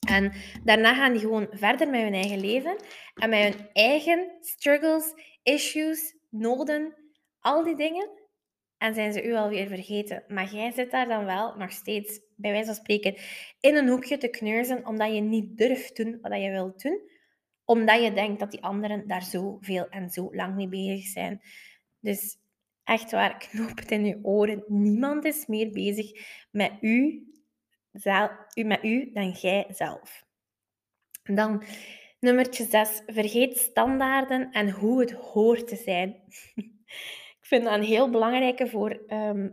En 0.07 0.33
daarna 0.63 0.93
gaan 0.93 1.11
die 1.11 1.21
gewoon 1.21 1.47
verder 1.51 1.89
met 1.89 2.01
hun 2.01 2.13
eigen 2.13 2.39
leven 2.39 2.75
en 3.15 3.29
met 3.29 3.43
hun 3.43 3.69
eigen 3.73 4.31
struggles, 4.39 5.13
issues, 5.43 6.15
noden, 6.29 6.95
al 7.39 7.63
die 7.63 7.75
dingen. 7.75 8.18
En 8.79 8.93
zijn 8.93 9.13
ze 9.13 9.23
u 9.23 9.33
alweer 9.33 9.67
vergeten. 9.67 10.23
Maar 10.27 10.53
jij 10.53 10.71
zit 10.71 10.91
daar 10.91 11.07
dan 11.07 11.25
wel 11.25 11.55
nog 11.55 11.71
steeds, 11.71 12.21
bij 12.35 12.51
wijze 12.51 12.65
van 12.65 12.75
spreken, 12.75 13.15
in 13.59 13.75
een 13.75 13.87
hoekje 13.87 14.17
te 14.17 14.27
kneuzen, 14.27 14.85
omdat 14.85 15.13
je 15.13 15.21
niet 15.21 15.57
durft 15.57 15.95
doen 15.95 16.17
wat 16.21 16.41
je 16.41 16.49
wilt 16.49 16.81
doen. 16.81 16.99
Omdat 17.65 18.03
je 18.03 18.13
denkt 18.13 18.39
dat 18.39 18.51
die 18.51 18.63
anderen 18.63 19.07
daar 19.07 19.23
zo 19.23 19.57
veel 19.61 19.89
en 19.89 20.09
zo 20.09 20.29
lang 20.31 20.55
mee 20.55 20.67
bezig 20.67 21.05
zijn. 21.05 21.41
Dus 21.99 22.37
echt 22.83 23.11
waar, 23.11 23.37
knoop 23.37 23.77
het 23.77 23.91
in 23.91 24.05
je 24.05 24.19
oren. 24.21 24.63
Niemand 24.67 25.25
is 25.25 25.45
meer 25.45 25.71
bezig 25.71 26.11
met 26.51 26.71
u, 26.81 27.27
zelf, 27.91 28.31
met 28.53 28.83
u 28.83 29.11
dan 29.13 29.29
jij 29.29 29.65
zelf. 29.69 30.23
Dan 31.23 31.63
nummertje 32.19 32.65
6. 32.65 33.01
Vergeet 33.05 33.57
standaarden 33.57 34.51
en 34.51 34.69
hoe 34.69 34.99
het 34.99 35.11
hoort 35.11 35.67
te 35.67 35.75
zijn. 35.75 36.15
Vind 37.49 37.63
dat 37.63 37.73
een 37.73 37.83
heel 37.83 38.09
belangrijke 38.09 38.67
voor 38.67 39.03
ehm, 39.07 39.49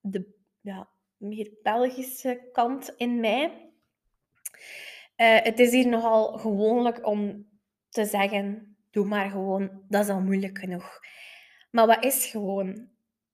de 0.00 0.34
ja, 0.60 0.88
meer 1.16 1.50
Belgische 1.62 2.48
kant 2.52 2.94
in 2.96 3.20
mij. 3.20 3.70
Uh, 5.16 5.40
het 5.42 5.58
is 5.58 5.70
hier 5.70 5.88
nogal 5.88 6.38
gewoonlijk 6.38 7.06
om 7.06 7.48
te 7.88 8.04
zeggen: 8.04 8.76
doe 8.90 9.06
maar 9.06 9.30
gewoon, 9.30 9.82
dat 9.88 10.04
is 10.04 10.10
al 10.10 10.20
moeilijk 10.20 10.58
genoeg. 10.58 11.00
Maar 11.70 11.86
wat 11.86 12.04
is 12.04 12.26
gewoon? 12.26 12.88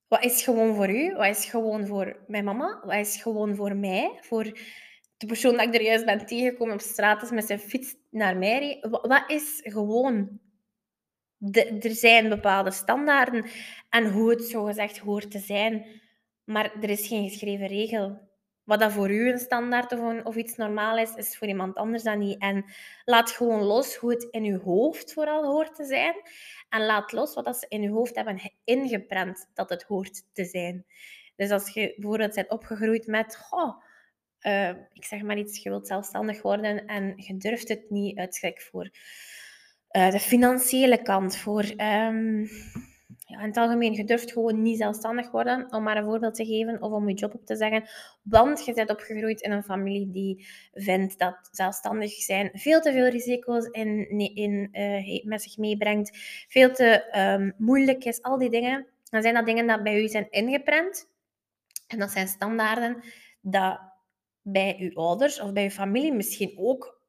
Wat 0.08 0.24
is 0.24 0.42
gewoon 0.42 0.74
voor 0.74 0.90
u? 0.90 1.14
Wat 1.14 1.26
is 1.26 1.44
gewoon 1.44 1.86
voor 1.86 2.24
mijn 2.26 2.44
mama? 2.44 2.82
Wat 2.84 2.96
is 2.96 3.22
gewoon 3.22 3.56
voor 3.56 3.76
mij? 3.76 4.18
Voor 4.20 4.44
de 5.16 5.26
persoon 5.26 5.56
dat 5.56 5.66
ik 5.66 5.74
er 5.74 5.82
juist 5.82 6.04
ben 6.04 6.26
tegengekomen 6.26 6.74
op 6.74 6.80
straat 6.80 7.22
is 7.22 7.30
met 7.30 7.46
zijn 7.46 7.58
fiets 7.58 7.96
naar 8.10 8.36
mij. 8.36 8.78
Wat 8.80 9.24
is 9.26 9.60
gewoon? 9.62 10.40
Er 11.80 11.94
zijn 11.94 12.28
bepaalde 12.28 12.70
standaarden 12.70 13.44
en 13.88 14.12
hoe 14.12 14.30
het 14.30 14.44
zogezegd 14.44 14.98
hoort 14.98 15.30
te 15.30 15.38
zijn, 15.38 15.86
maar 16.44 16.72
er 16.80 16.90
is 16.90 17.06
geen 17.06 17.28
geschreven 17.28 17.66
regel. 17.66 18.28
Wat 18.64 18.80
dat 18.80 18.92
voor 18.92 19.10
u 19.10 19.30
een 19.30 19.38
standaard 19.38 20.24
of, 20.24 20.36
iets 20.36 20.56
normaal 20.56 20.98
is, 20.98 21.14
is 21.14 21.38
voor 21.38 21.48
iemand 21.48 21.76
anders 21.76 22.02
dan 22.02 22.18
niet. 22.18 22.40
En 22.40 22.64
laat 23.04 23.30
gewoon 23.30 23.62
los 23.62 23.96
hoe 23.96 24.10
het 24.10 24.28
in 24.30 24.44
uw 24.44 24.60
hoofd 24.60 25.12
vooral 25.12 25.44
hoort 25.44 25.74
te 25.74 25.84
zijn. 25.84 26.14
En 26.68 26.84
laat 26.84 27.12
los 27.12 27.34
wat 27.34 27.44
dat 27.44 27.56
ze 27.56 27.66
in 27.68 27.82
uw 27.82 27.92
hoofd 27.92 28.14
hebben 28.14 28.52
ingeprent 28.64 29.50
dat 29.54 29.70
het 29.70 29.82
hoort 29.82 30.22
te 30.32 30.44
zijn. 30.44 30.86
Dus 31.36 31.50
als 31.50 31.70
je 31.70 31.94
bijvoorbeeld 31.96 32.34
bent 32.34 32.50
opgegroeid 32.50 33.06
met... 33.06 33.36
Goh, 33.36 33.82
uh, 34.46 34.68
ik 34.68 35.04
zeg 35.04 35.22
maar 35.22 35.38
iets, 35.38 35.62
je 35.62 35.68
wilt 35.68 35.86
zelfstandig 35.86 36.42
worden 36.42 36.86
en 36.86 37.14
je 37.16 37.36
durft 37.36 37.68
het 37.68 37.90
niet 37.90 38.18
uit 38.18 38.34
schrik 38.34 38.60
voor 38.60 38.90
uh, 39.92 40.10
de 40.10 40.20
financiële 40.20 41.02
kant, 41.02 41.36
voor 41.36 41.64
um, 41.76 42.48
ja, 43.30 43.40
in 43.40 43.46
het 43.46 43.56
algemeen, 43.56 43.92
je 43.92 44.04
durft 44.04 44.32
gewoon 44.32 44.62
niet 44.62 44.78
zelfstandig 44.78 45.30
worden, 45.30 45.72
om 45.72 45.82
maar 45.82 45.96
een 45.96 46.04
voorbeeld 46.04 46.34
te 46.34 46.44
geven 46.44 46.82
of 46.82 46.92
om 46.92 47.08
je 47.08 47.14
job 47.14 47.34
op 47.34 47.46
te 47.46 47.56
zeggen. 47.56 47.88
Want 48.22 48.64
je 48.64 48.74
bent 48.74 48.90
opgegroeid 48.90 49.40
in 49.40 49.50
een 49.50 49.62
familie 49.62 50.10
die 50.10 50.46
vindt 50.72 51.18
dat 51.18 51.48
zelfstandig 51.50 52.12
zijn 52.12 52.50
veel 52.52 52.80
te 52.80 52.92
veel 52.92 53.08
risico's 53.08 53.66
in, 53.66 54.08
in, 54.34 54.68
uh, 54.72 55.24
met 55.24 55.42
zich 55.42 55.56
meebrengt, 55.56 56.18
veel 56.48 56.72
te 56.72 57.18
um, 57.18 57.54
moeilijk 57.58 58.04
is, 58.04 58.22
al 58.22 58.38
die 58.38 58.50
dingen. 58.50 58.86
Dan 59.10 59.22
zijn 59.22 59.34
dat 59.34 59.46
dingen 59.46 59.66
die 59.66 59.82
bij 59.82 60.02
u 60.02 60.08
zijn 60.08 60.30
ingeprent. 60.30 61.08
En 61.86 61.98
dat 61.98 62.10
zijn 62.10 62.28
standaarden 62.28 63.02
dat 63.40 63.80
bij 64.42 64.76
uw 64.78 64.94
ouders 64.94 65.40
of 65.40 65.52
bij 65.52 65.64
uw 65.64 65.70
familie 65.70 66.12
misschien 66.12 66.52
ook 66.56 66.99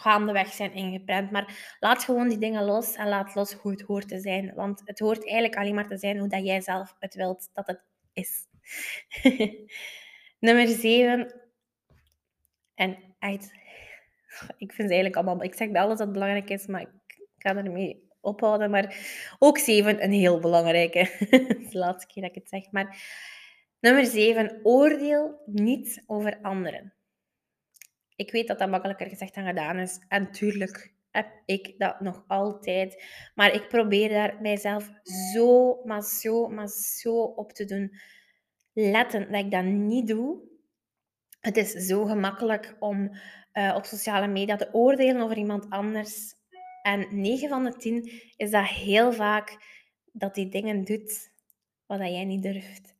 gaandeweg 0.00 0.52
zijn 0.52 0.72
ingeprent. 0.72 1.30
Maar 1.30 1.76
laat 1.80 2.04
gewoon 2.04 2.28
die 2.28 2.38
dingen 2.38 2.64
los 2.64 2.94
en 2.94 3.08
laat 3.08 3.34
los 3.34 3.52
hoe 3.52 3.70
het 3.70 3.80
hoort 3.80 4.08
te 4.08 4.20
zijn. 4.20 4.54
Want 4.54 4.82
het 4.84 4.98
hoort 4.98 5.22
eigenlijk 5.22 5.56
alleen 5.56 5.74
maar 5.74 5.86
te 5.86 5.98
zijn 5.98 6.18
hoe 6.18 6.28
dat 6.28 6.44
jij 6.44 6.60
zelf 6.60 6.96
het 6.98 7.14
wilt 7.14 7.50
dat 7.52 7.66
het 7.66 7.82
is. 8.12 8.46
Nummer 10.38 10.66
7. 10.66 11.34
En 12.74 12.90
ik 14.56 14.72
vind 14.72 14.88
ze 14.88 14.94
eigenlijk 14.94 15.16
allemaal... 15.16 15.42
Ik 15.42 15.54
zeg 15.54 15.70
bij 15.70 15.80
alles 15.82 15.98
dat 15.98 16.12
belangrijk 16.12 16.50
is, 16.50 16.66
maar 16.66 16.80
ik 16.80 17.18
ga 17.38 17.56
ermee 17.56 18.08
ophouden. 18.20 18.70
Maar 18.70 18.96
ook 19.38 19.58
7, 19.58 20.04
een 20.04 20.12
heel 20.12 20.40
belangrijke. 20.40 21.08
de 21.70 21.78
laatste 21.78 22.12
keer 22.12 22.22
dat 22.22 22.36
ik 22.36 22.42
het 22.42 22.48
zeg. 22.48 22.70
Maar 22.70 23.02
nummer 23.80 24.06
7. 24.06 24.60
Oordeel 24.62 25.42
niet 25.46 26.02
over 26.06 26.38
anderen. 26.42 26.94
Ik 28.20 28.30
weet 28.30 28.48
dat 28.48 28.58
dat 28.58 28.70
makkelijker 28.70 29.08
gezegd 29.08 29.34
dan 29.34 29.46
gedaan 29.46 29.78
is. 29.78 30.04
En 30.08 30.30
tuurlijk 30.30 30.92
heb 31.10 31.26
ik 31.46 31.74
dat 31.78 32.00
nog 32.00 32.24
altijd. 32.26 33.04
Maar 33.34 33.54
ik 33.54 33.68
probeer 33.68 34.08
daar 34.08 34.36
mijzelf 34.40 34.90
zo, 35.34 35.80
maar 35.84 36.02
zo, 36.02 36.48
maar 36.48 36.68
zo 36.68 37.22
op 37.22 37.52
te 37.52 37.64
doen. 37.64 37.92
Letten 38.72 39.32
dat 39.32 39.44
ik 39.44 39.50
dat 39.50 39.64
niet 39.64 40.06
doe. 40.06 40.40
Het 41.40 41.56
is 41.56 41.70
zo 41.70 42.04
gemakkelijk 42.04 42.76
om 42.78 43.10
uh, 43.52 43.74
op 43.76 43.84
sociale 43.84 44.28
media 44.28 44.56
te 44.56 44.68
oordelen 44.72 45.22
over 45.22 45.36
iemand 45.36 45.70
anders. 45.70 46.34
En 46.82 47.06
9 47.10 47.48
van 47.48 47.64
de 47.64 47.76
10 47.76 48.10
is 48.36 48.50
dat 48.50 48.66
heel 48.66 49.12
vaak 49.12 49.56
dat 50.12 50.34
die 50.34 50.48
dingen 50.48 50.84
doet 50.84 51.30
wat 51.86 51.98
jij 51.98 52.24
niet 52.24 52.42
durft. 52.42 52.94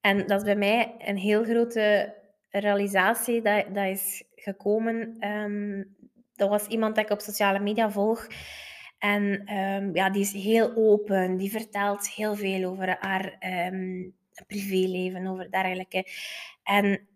En 0.00 0.26
dat 0.26 0.38
is 0.38 0.44
bij 0.44 0.56
mij 0.56 0.94
een 0.98 1.18
heel 1.18 1.44
grote 1.44 2.14
realisatie 2.50 3.42
dat, 3.42 3.74
dat 3.74 3.86
is 3.86 4.24
gekomen. 4.42 5.16
Ehm, 5.18 5.82
dat 6.34 6.48
was 6.48 6.66
iemand 6.66 6.94
dat 6.94 7.04
ik 7.04 7.10
op 7.10 7.20
sociale 7.20 7.60
media 7.60 7.90
volg. 7.90 8.26
En 8.98 9.42
ehm, 9.44 9.94
ja, 9.94 10.10
die 10.10 10.22
is 10.22 10.32
heel 10.32 10.76
open. 10.76 11.36
Die 11.36 11.50
vertelt 11.50 12.08
heel 12.08 12.34
veel 12.34 12.70
over 12.70 12.96
haar 13.00 13.36
um, 13.72 14.14
privéleven, 14.46 15.26
over 15.26 15.50
dergelijke. 15.50 16.06
En 16.62 17.06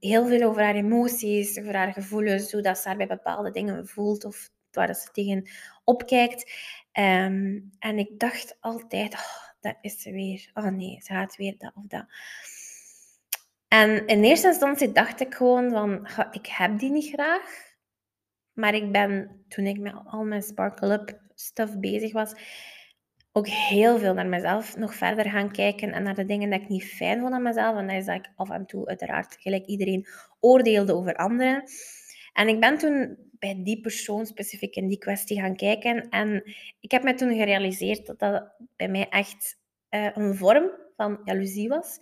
heel 0.00 0.26
veel 0.26 0.42
over 0.42 0.62
haar 0.62 0.74
emoties, 0.74 1.58
over 1.58 1.76
haar 1.76 1.92
gevoelens, 1.92 2.52
hoe 2.52 2.62
dat 2.62 2.78
ze 2.78 2.88
haar 2.88 2.96
bij 2.96 3.06
bepaalde 3.06 3.50
dingen 3.50 3.86
voelt 3.86 4.24
of 4.24 4.50
waar 4.72 4.94
ze 4.94 5.10
tegen 5.12 5.48
opkijkt. 5.84 6.52
en 6.92 7.98
ik 7.98 8.18
dacht 8.18 8.56
altijd, 8.60 9.14
oh, 9.14 9.52
dat 9.60 9.76
is 9.80 10.02
ze 10.02 10.12
weer. 10.12 10.50
Oh 10.54 10.70
nee, 10.70 11.00
ze 11.02 11.12
gaat 11.12 11.36
weer 11.36 11.54
dat 11.58 11.72
of 11.74 11.86
dat. 11.86 12.06
En 13.72 14.06
in 14.06 14.24
eerste 14.24 14.46
instantie 14.46 14.92
dacht 14.92 15.20
ik 15.20 15.34
gewoon 15.34 15.70
van, 15.70 16.08
ik 16.30 16.46
heb 16.46 16.78
die 16.78 16.90
niet 16.90 17.12
graag. 17.12 17.74
Maar 18.52 18.74
ik 18.74 18.92
ben, 18.92 19.44
toen 19.48 19.66
ik 19.66 19.78
met 19.78 19.94
al 20.04 20.24
mijn 20.24 20.42
Sparkle 20.42 20.92
Up 20.92 21.20
stuff 21.34 21.78
bezig 21.78 22.12
was, 22.12 22.34
ook 23.32 23.46
heel 23.46 23.98
veel 23.98 24.14
naar 24.14 24.26
mezelf 24.26 24.76
nog 24.76 24.94
verder 24.94 25.30
gaan 25.30 25.52
kijken 25.52 25.92
en 25.92 26.02
naar 26.02 26.14
de 26.14 26.24
dingen 26.24 26.50
dat 26.50 26.60
ik 26.60 26.68
niet 26.68 26.84
fijn 26.84 27.20
vond 27.20 27.32
aan 27.32 27.42
mezelf. 27.42 27.76
En 27.76 27.86
dat 27.86 27.96
is 27.96 28.04
dat 28.04 28.14
ik 28.14 28.32
af 28.36 28.50
en 28.50 28.66
toe 28.66 28.86
uiteraard 28.86 29.36
gelijk 29.40 29.66
iedereen 29.66 30.06
oordeelde 30.40 30.94
over 30.94 31.14
anderen. 31.14 31.62
En 32.32 32.48
ik 32.48 32.60
ben 32.60 32.78
toen 32.78 33.16
bij 33.30 33.62
die 33.64 33.80
persoon 33.80 34.26
specifiek 34.26 34.76
in 34.76 34.88
die 34.88 34.98
kwestie 34.98 35.40
gaan 35.40 35.56
kijken. 35.56 36.08
En 36.08 36.42
ik 36.80 36.90
heb 36.90 37.02
me 37.02 37.14
toen 37.14 37.34
gerealiseerd 37.34 38.06
dat 38.06 38.18
dat 38.18 38.52
bij 38.76 38.88
mij 38.88 39.08
echt 39.08 39.58
uh, 39.90 40.08
een 40.14 40.34
vorm 40.34 40.70
van 40.96 41.20
jaloezie 41.24 41.68
was. 41.68 41.98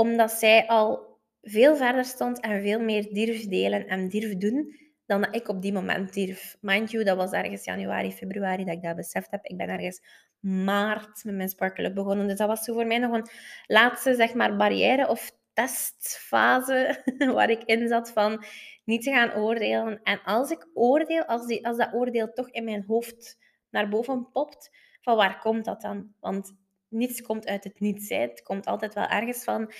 Omdat 0.00 0.30
zij 0.30 0.66
al 0.66 1.18
veel 1.42 1.76
verder 1.76 2.04
stond 2.04 2.40
en 2.40 2.62
veel 2.62 2.80
meer 2.80 3.14
durf 3.14 3.46
delen 3.46 3.86
en 3.86 4.08
durf 4.08 4.36
doen 4.36 4.74
dan 5.06 5.20
dat 5.20 5.34
ik 5.34 5.48
op 5.48 5.62
die 5.62 5.72
moment 5.72 6.14
durf. 6.14 6.56
Mind 6.60 6.90
you, 6.90 7.04
dat 7.04 7.16
was 7.16 7.30
ergens 7.30 7.64
januari, 7.64 8.12
februari 8.12 8.64
dat 8.64 8.74
ik 8.74 8.82
dat 8.82 8.96
beseft 8.96 9.30
heb. 9.30 9.44
Ik 9.44 9.56
ben 9.56 9.68
ergens 9.68 10.02
maart 10.40 11.24
met 11.24 11.34
mijn 11.34 11.48
Sparkle 11.48 11.92
begonnen. 11.92 12.28
Dus 12.28 12.38
dat 12.38 12.48
was 12.48 12.64
zo 12.64 12.72
voor 12.72 12.86
mij 12.86 12.98
nog 12.98 13.12
een 13.12 13.28
laatste 13.66 14.14
zeg 14.14 14.34
maar, 14.34 14.56
barrière 14.56 15.08
of 15.08 15.32
testfase 15.52 17.02
waar 17.34 17.50
ik 17.50 17.62
in 17.64 17.88
zat 17.88 18.10
van 18.12 18.44
niet 18.84 19.02
te 19.02 19.10
gaan 19.10 19.34
oordelen. 19.34 20.00
En 20.02 20.22
als 20.24 20.50
ik 20.50 20.68
oordeel, 20.74 21.24
als, 21.24 21.46
die, 21.46 21.66
als 21.66 21.76
dat 21.76 21.92
oordeel 21.92 22.32
toch 22.32 22.50
in 22.50 22.64
mijn 22.64 22.84
hoofd 22.86 23.38
naar 23.70 23.88
boven 23.88 24.30
popt, 24.32 24.70
van 25.00 25.16
waar 25.16 25.38
komt 25.38 25.64
dat 25.64 25.80
dan? 25.80 26.12
Want 26.20 26.54
niets 26.90 27.22
komt 27.22 27.46
uit 27.46 27.64
het 27.64 27.80
niets. 27.80 28.08
Hè. 28.08 28.16
Het 28.16 28.42
komt 28.42 28.66
altijd 28.66 28.94
wel 28.94 29.06
ergens 29.06 29.44
van. 29.44 29.72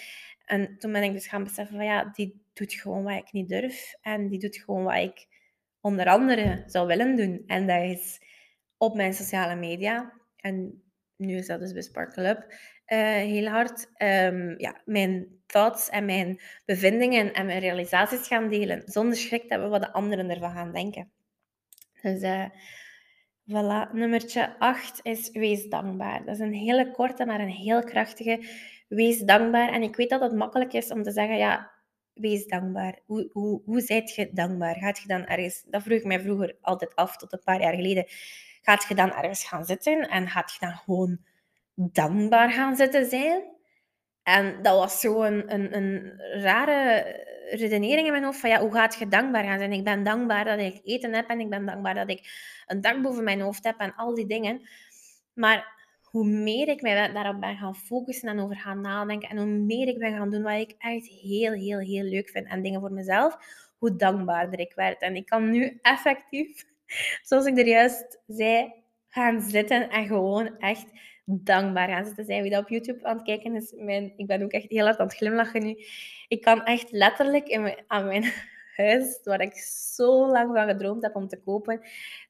En 0.44 0.78
toen 0.78 0.92
ben 0.92 1.02
ik 1.02 1.12
dus 1.12 1.26
gaan 1.26 1.44
beseffen 1.44 1.76
van 1.76 1.84
ja, 1.84 2.10
die 2.12 2.42
doet 2.52 2.72
gewoon 2.72 3.02
wat 3.02 3.16
ik 3.16 3.32
niet 3.32 3.48
durf. 3.48 3.94
En 4.00 4.28
die 4.28 4.38
doet 4.38 4.56
gewoon 4.56 4.84
wat 4.84 4.96
ik 4.96 5.26
onder 5.80 6.06
andere 6.06 6.62
zou 6.66 6.86
willen 6.86 7.16
doen. 7.16 7.42
En 7.46 7.66
dat 7.66 7.82
is 7.82 8.20
op 8.76 8.96
mijn 8.96 9.14
sociale 9.14 9.54
media. 9.54 10.12
En 10.36 10.82
nu 11.16 11.36
is 11.36 11.46
dat 11.46 11.60
dus 11.60 11.72
bij 11.72 11.82
Sparkle 11.82 12.28
Up 12.28 12.52
uh, 12.92 12.98
heel 13.14 13.46
hard. 13.46 13.86
Um, 14.02 14.58
ja, 14.58 14.80
mijn 14.84 15.40
thoughts 15.46 15.88
en 15.88 16.04
mijn 16.04 16.40
bevindingen 16.64 17.32
en 17.32 17.46
mijn 17.46 17.60
realisaties 17.60 18.26
gaan 18.26 18.48
delen. 18.48 18.82
Zonder 18.84 19.16
schrik 19.16 19.48
dat 19.48 19.60
we 19.60 19.68
wat 19.68 19.82
de 19.82 19.92
anderen 19.92 20.30
ervan 20.30 20.52
gaan 20.52 20.72
denken. 20.72 21.10
Dus 22.02 22.22
uh, 22.22 22.46
voilà, 23.50 23.92
nummertje 23.92 24.58
8 24.58 25.00
is 25.02 25.30
wees 25.30 25.68
dankbaar. 25.68 26.24
Dat 26.24 26.34
is 26.34 26.40
een 26.40 26.52
hele 26.52 26.90
korte, 26.90 27.26
maar 27.26 27.40
een 27.40 27.48
heel 27.48 27.84
krachtige. 27.84 28.44
Wees 28.88 29.18
dankbaar. 29.18 29.68
En 29.68 29.82
ik 29.82 29.96
weet 29.96 30.10
dat 30.10 30.20
het 30.20 30.32
makkelijk 30.32 30.72
is 30.72 30.90
om 30.90 31.02
te 31.02 31.10
zeggen, 31.10 31.36
ja, 31.36 31.70
wees 32.14 32.46
dankbaar. 32.46 32.98
Hoe, 33.06 33.28
hoe, 33.32 33.62
hoe 33.64 33.80
zijt 33.80 34.14
je 34.14 34.30
dankbaar? 34.32 34.76
Gaat 34.76 34.98
je 34.98 35.08
dan 35.08 35.26
ergens... 35.26 35.62
Dat 35.66 35.82
vroeg 35.82 35.98
ik 35.98 36.04
mij 36.04 36.20
vroeger 36.20 36.56
altijd 36.60 36.96
af, 36.96 37.16
tot 37.16 37.32
een 37.32 37.42
paar 37.44 37.60
jaar 37.60 37.74
geleden. 37.74 38.04
Gaat 38.62 38.86
je 38.88 38.94
dan 38.94 39.12
ergens 39.12 39.44
gaan 39.44 39.64
zitten 39.64 40.08
en 40.08 40.28
gaat 40.28 40.52
je 40.52 40.66
dan 40.66 40.76
gewoon 40.76 41.18
dankbaar 41.74 42.50
gaan 42.50 42.76
zitten 42.76 43.06
zijn? 43.06 43.42
En 44.30 44.62
dat 44.62 44.78
was 44.78 45.00
zo 45.00 45.22
een, 45.22 45.54
een, 45.54 45.76
een 45.76 46.20
rare 46.42 47.04
redenering 47.50 48.06
in 48.06 48.12
mijn 48.12 48.24
hoofd 48.24 48.40
van 48.40 48.50
ja, 48.50 48.60
hoe 48.60 48.72
gaat 48.72 48.98
je 48.98 49.08
dankbaar 49.08 49.44
gaan 49.44 49.58
zijn? 49.58 49.72
Ik 49.72 49.84
ben 49.84 50.02
dankbaar 50.02 50.44
dat 50.44 50.58
ik 50.58 50.80
eten 50.84 51.12
heb 51.12 51.28
en 51.28 51.40
ik 51.40 51.50
ben 51.50 51.66
dankbaar 51.66 51.94
dat 51.94 52.10
ik 52.10 52.30
een 52.66 52.80
dak 52.80 53.02
boven 53.02 53.24
mijn 53.24 53.40
hoofd 53.40 53.64
heb 53.64 53.78
en 53.78 53.94
al 53.94 54.14
die 54.14 54.26
dingen. 54.26 54.68
Maar 55.32 55.78
hoe 56.02 56.26
meer 56.26 56.68
ik 56.68 56.82
mij 56.82 57.12
daarop 57.12 57.40
ben 57.40 57.56
gaan 57.56 57.76
focussen 57.76 58.28
en 58.28 58.40
over 58.40 58.56
gaan 58.56 58.80
nadenken 58.80 59.28
en 59.28 59.36
hoe 59.36 59.46
meer 59.46 59.88
ik 59.88 59.98
ben 59.98 60.16
gaan 60.16 60.30
doen 60.30 60.42
wat 60.42 60.60
ik 60.60 60.74
echt 60.78 61.06
heel, 61.06 61.52
heel, 61.52 61.78
heel 61.78 62.04
leuk 62.04 62.28
vind 62.28 62.48
en 62.48 62.62
dingen 62.62 62.80
voor 62.80 62.92
mezelf, 62.92 63.36
hoe 63.78 63.96
dankbaarder 63.96 64.60
ik 64.60 64.72
werd. 64.74 65.00
En 65.00 65.16
ik 65.16 65.26
kan 65.26 65.50
nu 65.50 65.78
effectief, 65.82 66.64
zoals 67.28 67.46
ik 67.46 67.58
er 67.58 67.66
juist 67.66 68.20
zei, 68.26 68.72
gaan 69.08 69.40
zitten 69.40 69.90
en 69.90 70.06
gewoon 70.06 70.58
echt 70.58 70.86
dankbaar 71.42 71.88
gaan 71.88 72.04
zitten 72.04 72.24
zijn. 72.24 72.42
Wie 72.42 72.50
dat 72.50 72.62
op 72.62 72.68
YouTube 72.68 73.04
aan 73.04 73.16
het 73.16 73.24
kijken 73.24 73.54
is, 73.54 73.74
mijn, 73.76 74.12
ik 74.16 74.26
ben 74.26 74.42
ook 74.42 74.52
echt 74.52 74.68
heel 74.68 74.84
hard 74.84 74.98
aan 74.98 75.06
het 75.06 75.16
glimlachen 75.16 75.62
nu. 75.62 75.84
Ik 76.28 76.40
kan 76.40 76.64
echt 76.64 76.90
letterlijk 76.90 77.48
in 77.48 77.62
mijn, 77.62 77.84
aan 77.86 78.06
mijn 78.06 78.32
huis, 78.76 79.20
waar 79.24 79.40
ik 79.40 79.54
zo 79.94 80.30
lang 80.30 80.56
van 80.56 80.68
gedroomd 80.68 81.02
heb 81.02 81.16
om 81.16 81.28
te 81.28 81.40
kopen, 81.40 81.80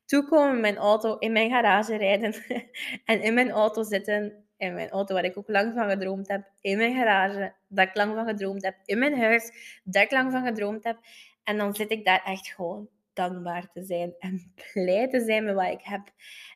toekomen 0.06 0.60
mijn 0.60 0.76
auto 0.76 1.16
in 1.18 1.32
mijn 1.32 1.50
garage 1.50 1.96
rijden 1.96 2.34
en 3.04 3.22
in 3.22 3.34
mijn 3.34 3.50
auto 3.50 3.82
zitten. 3.82 4.44
In 4.56 4.74
mijn 4.74 4.90
auto 4.90 5.14
waar 5.14 5.24
ik 5.24 5.38
ook 5.38 5.48
lang 5.48 5.72
van 5.74 5.90
gedroomd 5.90 6.28
heb. 6.28 6.50
In 6.60 6.76
mijn 6.76 6.94
garage, 6.94 7.52
dat 7.68 7.88
ik 7.88 7.94
lang 7.94 8.14
van 8.14 8.26
gedroomd 8.26 8.64
heb. 8.64 8.76
In 8.84 8.98
mijn 8.98 9.18
huis, 9.18 9.52
dat 9.84 10.02
ik 10.02 10.10
lang 10.10 10.32
van 10.32 10.46
gedroomd 10.46 10.84
heb. 10.84 10.98
En 11.44 11.56
dan 11.56 11.74
zit 11.74 11.90
ik 11.90 12.04
daar 12.04 12.22
echt 12.24 12.48
gewoon 12.48 12.88
dankbaar 13.12 13.70
te 13.72 13.82
zijn 13.82 14.14
en 14.18 14.52
blij 14.72 15.08
te 15.08 15.20
zijn 15.20 15.44
met 15.44 15.54
wat 15.54 15.72
ik 15.72 15.82
heb. 15.82 16.02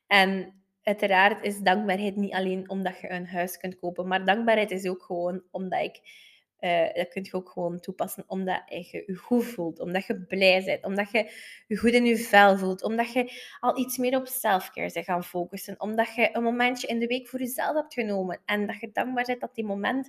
En 0.06 0.63
uiteraard 0.84 1.44
is 1.44 1.58
dankbaarheid 1.58 2.16
niet 2.16 2.32
alleen 2.32 2.70
omdat 2.70 3.00
je 3.00 3.10
een 3.10 3.26
huis 3.26 3.56
kunt 3.56 3.78
kopen, 3.78 4.08
maar 4.08 4.24
dankbaarheid 4.24 4.70
is 4.70 4.86
ook 4.86 5.02
gewoon 5.02 5.42
omdat 5.50 5.82
ik 5.82 6.00
uh, 6.64 6.94
dat 6.94 7.08
kun 7.08 7.22
je 7.24 7.32
ook 7.32 7.48
gewoon 7.48 7.80
toepassen 7.80 8.24
omdat 8.26 8.62
je 8.66 9.04
je 9.06 9.14
goed 9.14 9.44
voelt, 9.44 9.80
omdat 9.80 10.06
je 10.06 10.24
blij 10.24 10.64
bent, 10.64 10.84
omdat 10.84 11.10
je 11.10 11.30
je 11.66 11.76
goed 11.76 11.90
in 11.90 12.04
je 12.04 12.16
vel 12.16 12.58
voelt, 12.58 12.82
omdat 12.82 13.12
je 13.12 13.32
al 13.60 13.78
iets 13.78 13.98
meer 13.98 14.16
op 14.16 14.26
selfcare 14.26 14.90
bent 14.92 15.04
gaan 15.04 15.24
focussen, 15.24 15.80
omdat 15.80 16.14
je 16.14 16.28
een 16.32 16.42
momentje 16.42 16.86
in 16.86 16.98
de 16.98 17.06
week 17.06 17.28
voor 17.28 17.38
jezelf 17.38 17.74
hebt 17.74 17.94
genomen 17.94 18.40
en 18.44 18.66
dat 18.66 18.80
je 18.80 18.90
dankbaar 18.92 19.24
bent 19.24 19.40
dat 19.40 19.54
die 19.54 19.64
moment 19.64 20.08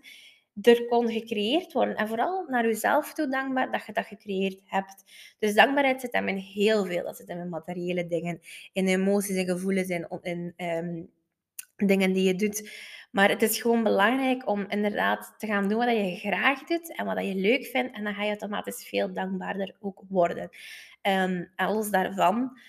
er 0.61 0.85
kon 0.85 1.11
gecreëerd 1.11 1.73
worden. 1.73 1.95
En 1.95 2.07
vooral 2.07 2.45
naar 2.47 2.65
jezelf 2.65 3.13
toe 3.13 3.27
dankbaar 3.27 3.71
dat 3.71 3.85
je 3.85 3.93
dat 3.93 4.05
gecreëerd 4.05 4.61
hebt. 4.65 5.03
Dus 5.39 5.53
dankbaarheid 5.53 6.01
zit 6.01 6.13
hem 6.13 6.27
in 6.27 6.37
heel 6.37 6.85
veel. 6.85 7.03
Dat 7.03 7.17
zit 7.17 7.27
hem 7.27 7.39
in 7.39 7.49
materiële 7.49 8.07
dingen, 8.07 8.39
in 8.73 8.87
emoties 8.87 9.35
en 9.35 9.45
gevoelens, 9.45 9.89
in, 9.89 10.07
in 10.21 10.53
ehm, 10.55 11.03
dingen 11.75 12.13
die 12.13 12.23
je 12.23 12.35
doet. 12.35 12.69
Maar 13.11 13.29
het 13.29 13.41
is 13.41 13.61
gewoon 13.61 13.83
belangrijk 13.83 14.47
om 14.49 14.65
inderdaad 14.67 15.33
te 15.37 15.47
gaan 15.47 15.67
doen 15.67 15.77
wat 15.77 15.89
je 15.89 16.15
graag 16.15 16.63
doet 16.63 16.95
en 16.95 17.05
wat 17.05 17.25
je 17.25 17.35
leuk 17.35 17.65
vindt. 17.65 17.95
En 17.95 18.03
dan 18.03 18.13
ga 18.13 18.23
je 18.23 18.29
automatisch 18.29 18.87
veel 18.87 19.13
dankbaarder 19.13 19.75
ook 19.79 20.01
worden. 20.09 20.49
Um, 21.01 21.51
en 21.55 21.71
los 21.71 21.89
daarvan, 21.89 22.59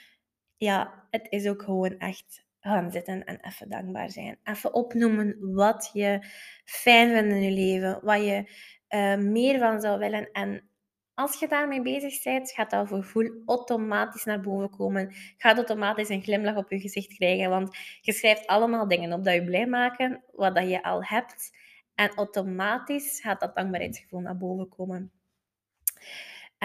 ja, 0.56 1.06
het 1.10 1.26
is 1.30 1.48
ook 1.48 1.62
gewoon 1.62 1.98
echt 1.98 2.45
gaan 2.66 2.90
zitten 2.90 3.24
en 3.24 3.38
even 3.40 3.68
dankbaar 3.68 4.10
zijn. 4.10 4.38
Even 4.44 4.74
opnoemen 4.74 5.36
wat 5.54 5.90
je 5.92 6.26
fijn 6.64 7.10
vindt 7.10 7.34
in 7.34 7.42
je 7.42 7.50
leven, 7.50 8.00
wat 8.02 8.24
je 8.24 8.50
uh, 8.88 9.16
meer 9.16 9.58
van 9.58 9.80
zou 9.80 9.98
willen. 9.98 10.30
En 10.32 10.68
als 11.14 11.38
je 11.38 11.48
daarmee 11.48 11.82
bezig 11.82 12.22
bent, 12.22 12.50
gaat 12.50 12.70
dat 12.70 12.88
gevoel 12.88 13.42
automatisch 13.46 14.24
naar 14.24 14.40
boven 14.40 14.70
komen. 14.70 15.14
Gaat 15.36 15.56
automatisch 15.56 16.08
een 16.08 16.22
glimlach 16.22 16.56
op 16.56 16.70
je 16.70 16.80
gezicht 16.80 17.14
krijgen, 17.14 17.50
want 17.50 17.76
je 18.00 18.12
schrijft 18.12 18.46
allemaal 18.46 18.88
dingen 18.88 19.12
op 19.12 19.24
dat 19.24 19.34
je 19.34 19.44
blij 19.44 19.66
maken, 19.66 20.22
wat 20.32 20.54
dat 20.54 20.68
je 20.68 20.82
al 20.82 21.04
hebt. 21.04 21.56
En 21.94 22.10
automatisch 22.14 23.20
gaat 23.20 23.40
dat 23.40 23.54
dankbaarheidsgevoel 23.54 24.20
naar 24.20 24.36
boven 24.36 24.68
komen. 24.68 25.12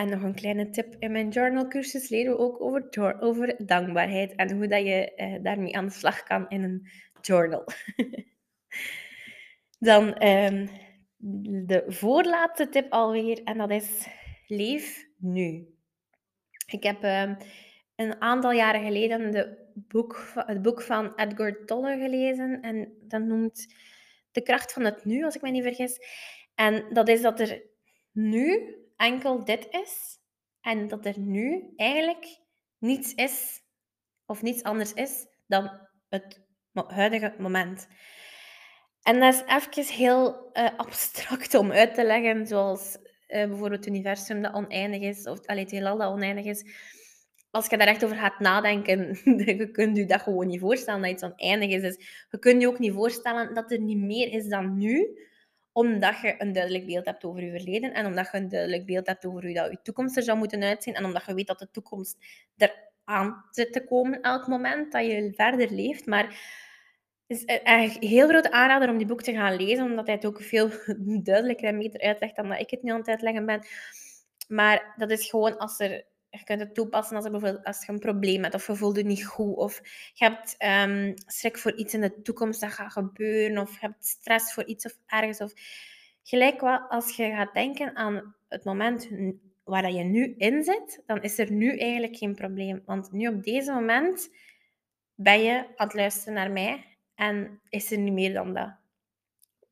En 0.01 0.09
nog 0.09 0.21
een 0.21 0.35
kleine 0.35 0.69
tip. 0.69 0.95
In 0.99 1.11
mijn 1.11 1.29
journalcursus 1.29 2.09
leren 2.09 2.31
we 2.31 2.39
ook 2.39 2.61
over, 2.61 3.17
over 3.19 3.65
dankbaarheid 3.65 4.35
en 4.35 4.51
hoe 4.55 4.67
dat 4.67 4.85
je 4.85 5.13
eh, 5.15 5.43
daarmee 5.43 5.75
aan 5.75 5.85
de 5.85 5.91
slag 5.91 6.23
kan 6.23 6.49
in 6.49 6.63
een 6.63 6.87
journal. 7.21 7.65
Dan 9.79 10.27
um, 10.27 10.69
de 11.65 11.83
voorlaatste 11.87 12.69
tip 12.69 12.91
alweer, 12.91 13.43
en 13.43 13.57
dat 13.57 13.69
is 13.69 14.07
Leef 14.47 15.07
nu. 15.17 15.67
Ik 16.65 16.83
heb 16.83 17.03
uh, 17.03 17.31
een 17.95 18.21
aantal 18.21 18.51
jaren 18.51 18.83
geleden 18.83 19.31
de 19.31 19.57
boek, 19.73 20.31
het 20.35 20.61
boek 20.61 20.81
van 20.81 21.15
Edgar 21.15 21.65
Tolle 21.65 21.97
gelezen. 21.97 22.61
En 22.61 22.93
dat 23.01 23.21
noemt 23.21 23.73
De 24.31 24.41
kracht 24.41 24.73
van 24.73 24.83
het 24.83 25.05
nu, 25.05 25.23
als 25.23 25.35
ik 25.35 25.41
me 25.41 25.49
niet 25.49 25.63
vergis. 25.63 25.99
En 26.55 26.85
dat 26.93 27.07
is 27.07 27.21
dat 27.21 27.39
er 27.39 27.61
nu 28.11 28.75
enkel 29.01 29.43
dit 29.43 29.67
is. 29.69 30.19
En 30.61 30.87
dat 30.87 31.05
er 31.05 31.19
nu 31.19 31.73
eigenlijk 31.75 32.39
niets 32.77 33.13
is, 33.13 33.61
of 34.25 34.41
niets 34.41 34.63
anders 34.63 34.93
is, 34.93 35.27
dan 35.47 35.71
het 36.09 36.39
huidige 36.73 37.35
moment. 37.37 37.87
En 39.01 39.19
dat 39.19 39.33
is 39.33 39.43
even 39.45 39.95
heel 39.95 40.49
uh, 40.53 40.69
abstract 40.77 41.53
om 41.53 41.71
uit 41.71 41.93
te 41.93 42.03
leggen, 42.03 42.47
zoals 42.47 42.97
uh, 42.97 43.45
bijvoorbeeld 43.45 43.85
het 43.85 43.93
universum 43.93 44.41
dat 44.41 44.53
oneindig 44.53 45.01
is, 45.01 45.27
of 45.27 45.45
allee, 45.45 45.63
het 45.63 45.71
heelal 45.71 45.97
dat 45.97 46.11
oneindig 46.11 46.45
is, 46.45 46.63
als 47.51 47.67
je 47.67 47.77
daar 47.77 47.87
echt 47.87 48.03
over 48.03 48.15
gaat 48.15 48.39
nadenken, 48.39 49.19
je 49.45 49.71
kunt 49.71 49.97
je 49.97 50.05
dat 50.05 50.21
gewoon 50.21 50.47
niet 50.47 50.59
voorstellen 50.59 51.01
dat 51.01 51.11
iets 51.11 51.23
oneindig 51.23 51.69
is. 51.69 51.81
Dus 51.81 52.25
je 52.29 52.39
kunt 52.39 52.61
je 52.61 52.67
ook 52.67 52.79
niet 52.79 52.93
voorstellen 52.93 53.53
dat 53.53 53.71
er 53.71 53.79
niet 53.79 53.97
meer 53.97 54.33
is 54.33 54.47
dan 54.47 54.77
nu, 54.77 55.07
omdat 55.71 56.19
je 56.19 56.35
een 56.37 56.53
duidelijk 56.53 56.85
beeld 56.85 57.05
hebt 57.05 57.23
over 57.23 57.43
je 57.43 57.51
verleden 57.51 57.93
en 57.93 58.05
omdat 58.05 58.29
je 58.31 58.37
een 58.37 58.49
duidelijk 58.49 58.85
beeld 58.85 59.07
hebt 59.07 59.25
over 59.25 59.43
hoe 59.43 59.53
dat 59.53 59.71
je 59.71 59.81
toekomst 59.83 60.17
er 60.17 60.23
zou 60.23 60.37
moeten 60.37 60.63
uitzien 60.63 60.93
en 60.93 61.05
omdat 61.05 61.25
je 61.25 61.33
weet 61.33 61.47
dat 61.47 61.59
de 61.59 61.71
toekomst 61.71 62.17
eraan 62.57 63.45
zit 63.51 63.73
te 63.73 63.83
komen 63.83 64.21
elk 64.21 64.47
moment 64.47 64.91
dat 64.91 65.05
je 65.05 65.31
verder 65.35 65.71
leeft. 65.71 66.05
Maar 66.05 66.35
is 67.27 67.45
eigenlijk 67.45 68.03
een 68.03 68.09
heel 68.09 68.27
grote 68.27 68.51
aanrader 68.51 68.89
om 68.89 68.97
die 68.97 69.07
boek 69.07 69.21
te 69.21 69.33
gaan 69.33 69.55
lezen, 69.55 69.85
omdat 69.85 70.05
hij 70.05 70.15
het 70.15 70.25
ook 70.25 70.41
veel 70.41 70.69
duidelijker 71.23 71.67
en 71.67 71.77
beter 71.77 72.01
uitlegt 72.01 72.35
dan 72.35 72.49
dat 72.49 72.59
ik 72.59 72.69
het 72.69 72.83
nu 72.83 72.91
aan 72.91 72.97
het 72.97 73.07
uitleggen 73.07 73.45
ben. 73.45 73.65
Maar 74.47 74.93
dat 74.97 75.11
is 75.11 75.29
gewoon 75.29 75.57
als 75.57 75.79
er 75.79 76.05
je 76.31 76.43
kunt 76.43 76.59
het 76.59 76.73
toepassen 76.73 77.15
als, 77.15 77.25
er 77.25 77.31
bijvoorbeeld, 77.31 77.65
als 77.65 77.85
je 77.85 77.91
een 77.91 77.99
probleem 77.99 78.43
hebt 78.43 78.55
of 78.55 78.67
je 78.67 78.75
voelt 78.75 78.95
je 78.95 79.03
niet 79.03 79.25
goed 79.25 79.55
of 79.55 79.81
je 80.13 80.25
hebt 80.25 80.55
um, 80.87 81.13
schrik 81.25 81.57
voor 81.57 81.75
iets 81.75 81.93
in 81.93 82.01
de 82.01 82.21
toekomst 82.21 82.61
dat 82.61 82.71
gaat 82.71 82.91
gebeuren 82.91 83.57
of 83.57 83.71
je 83.71 83.77
hebt 83.79 84.05
stress 84.05 84.53
voor 84.53 84.65
iets 84.65 84.85
of 84.85 84.97
ergens. 85.07 85.41
Of 85.41 85.53
gelijk 86.23 86.61
wat 86.61 86.85
als 86.89 87.15
je 87.15 87.29
gaat 87.29 87.53
denken 87.53 87.95
aan 87.95 88.35
het 88.47 88.63
moment 88.63 89.09
waar 89.63 89.91
je 89.91 90.03
nu 90.03 90.33
in 90.37 90.63
zit, 90.63 91.03
dan 91.05 91.21
is 91.21 91.39
er 91.39 91.51
nu 91.51 91.77
eigenlijk 91.77 92.17
geen 92.17 92.35
probleem. 92.35 92.81
Want 92.85 93.11
nu 93.11 93.27
op 93.27 93.43
deze 93.43 93.71
moment 93.71 94.29
ben 95.15 95.43
je 95.43 95.57
aan 95.75 95.87
het 95.87 95.93
luisteren 95.93 96.33
naar 96.33 96.51
mij 96.51 96.85
en 97.15 97.59
is 97.69 97.91
er 97.91 97.97
niet 97.97 98.13
meer 98.13 98.33
dan 98.33 98.53
dat. 98.53 98.80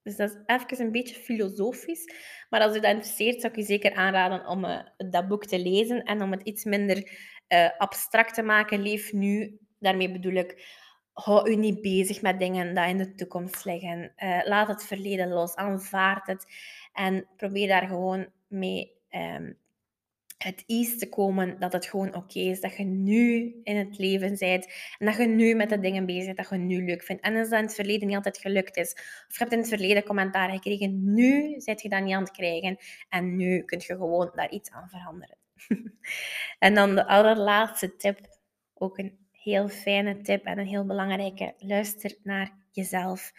Dus 0.09 0.17
dat 0.17 0.29
is 0.29 0.37
even 0.45 0.85
een 0.85 0.91
beetje 0.91 1.15
filosofisch. 1.15 2.13
Maar 2.49 2.61
als 2.61 2.75
u 2.75 2.79
dat 2.79 2.91
interesseert, 2.91 3.41
zou 3.41 3.53
ik 3.53 3.59
u 3.59 3.63
zeker 3.63 3.93
aanraden 3.93 4.47
om 4.47 4.65
uh, 4.65 4.79
dat 4.97 5.27
boek 5.27 5.45
te 5.45 5.59
lezen 5.59 6.03
en 6.03 6.21
om 6.21 6.31
het 6.31 6.41
iets 6.41 6.63
minder 6.63 6.97
uh, 7.47 7.69
abstract 7.77 8.33
te 8.33 8.41
maken. 8.41 8.81
Leef 8.81 9.13
nu. 9.13 9.57
Daarmee 9.79 10.11
bedoel 10.11 10.33
ik, 10.33 10.77
hou 11.13 11.51
u 11.51 11.55
niet 11.55 11.81
bezig 11.81 12.21
met 12.21 12.39
dingen 12.39 12.75
die 12.75 12.87
in 12.87 12.97
de 12.97 13.15
toekomst 13.15 13.65
liggen. 13.65 14.13
Uh, 14.17 14.39
laat 14.43 14.67
het 14.67 14.83
verleden 14.83 15.29
los, 15.29 15.55
aanvaard 15.55 16.27
het. 16.27 16.45
En 16.93 17.27
probeer 17.35 17.67
daar 17.67 17.87
gewoon 17.87 18.27
mee 18.47 18.91
um, 19.09 19.57
het 20.43 20.63
ease 20.65 20.95
te 20.95 21.09
komen 21.09 21.59
dat 21.59 21.73
het 21.73 21.85
gewoon 21.85 22.15
oké 22.15 22.39
is. 22.39 22.61
Dat 22.61 22.77
je 22.77 22.83
nu 22.83 23.59
in 23.63 23.77
het 23.77 23.97
leven 23.97 24.37
bent. 24.37 24.73
En 24.97 25.05
dat 25.05 25.15
je 25.15 25.25
nu 25.27 25.55
met 25.55 25.69
de 25.69 25.79
dingen 25.79 26.05
bezig 26.05 26.25
bent 26.25 26.37
dat 26.37 26.49
je 26.49 26.57
nu 26.57 26.85
leuk 26.85 27.03
vindt. 27.03 27.21
En 27.21 27.35
als 27.35 27.49
dat 27.49 27.59
in 27.59 27.65
het 27.65 27.75
verleden 27.75 28.07
niet 28.07 28.15
altijd 28.15 28.37
gelukt 28.37 28.77
is. 28.77 28.91
Of 29.27 29.37
je 29.37 29.37
hebt 29.37 29.51
in 29.51 29.59
het 29.59 29.67
verleden 29.67 30.03
commentaar 30.03 30.49
gekregen. 30.49 31.13
Nu 31.13 31.59
zit 31.59 31.81
je 31.81 31.89
dat 31.89 32.03
niet 32.03 32.13
aan 32.13 32.23
het 32.23 32.31
krijgen. 32.31 32.77
En 33.09 33.35
nu 33.35 33.63
kun 33.63 33.81
je 33.87 33.95
gewoon 33.95 34.31
daar 34.35 34.51
iets 34.51 34.69
aan 34.69 34.89
veranderen. 34.89 35.37
en 36.59 36.73
dan 36.73 36.95
de 36.95 37.07
allerlaatste 37.07 37.95
tip. 37.95 38.37
Ook 38.73 38.97
een 38.97 39.17
heel 39.31 39.69
fijne 39.69 40.21
tip 40.21 40.45
en 40.45 40.59
een 40.59 40.67
heel 40.67 40.85
belangrijke. 40.85 41.53
Luister 41.57 42.15
naar 42.23 42.51
jezelf. 42.71 43.31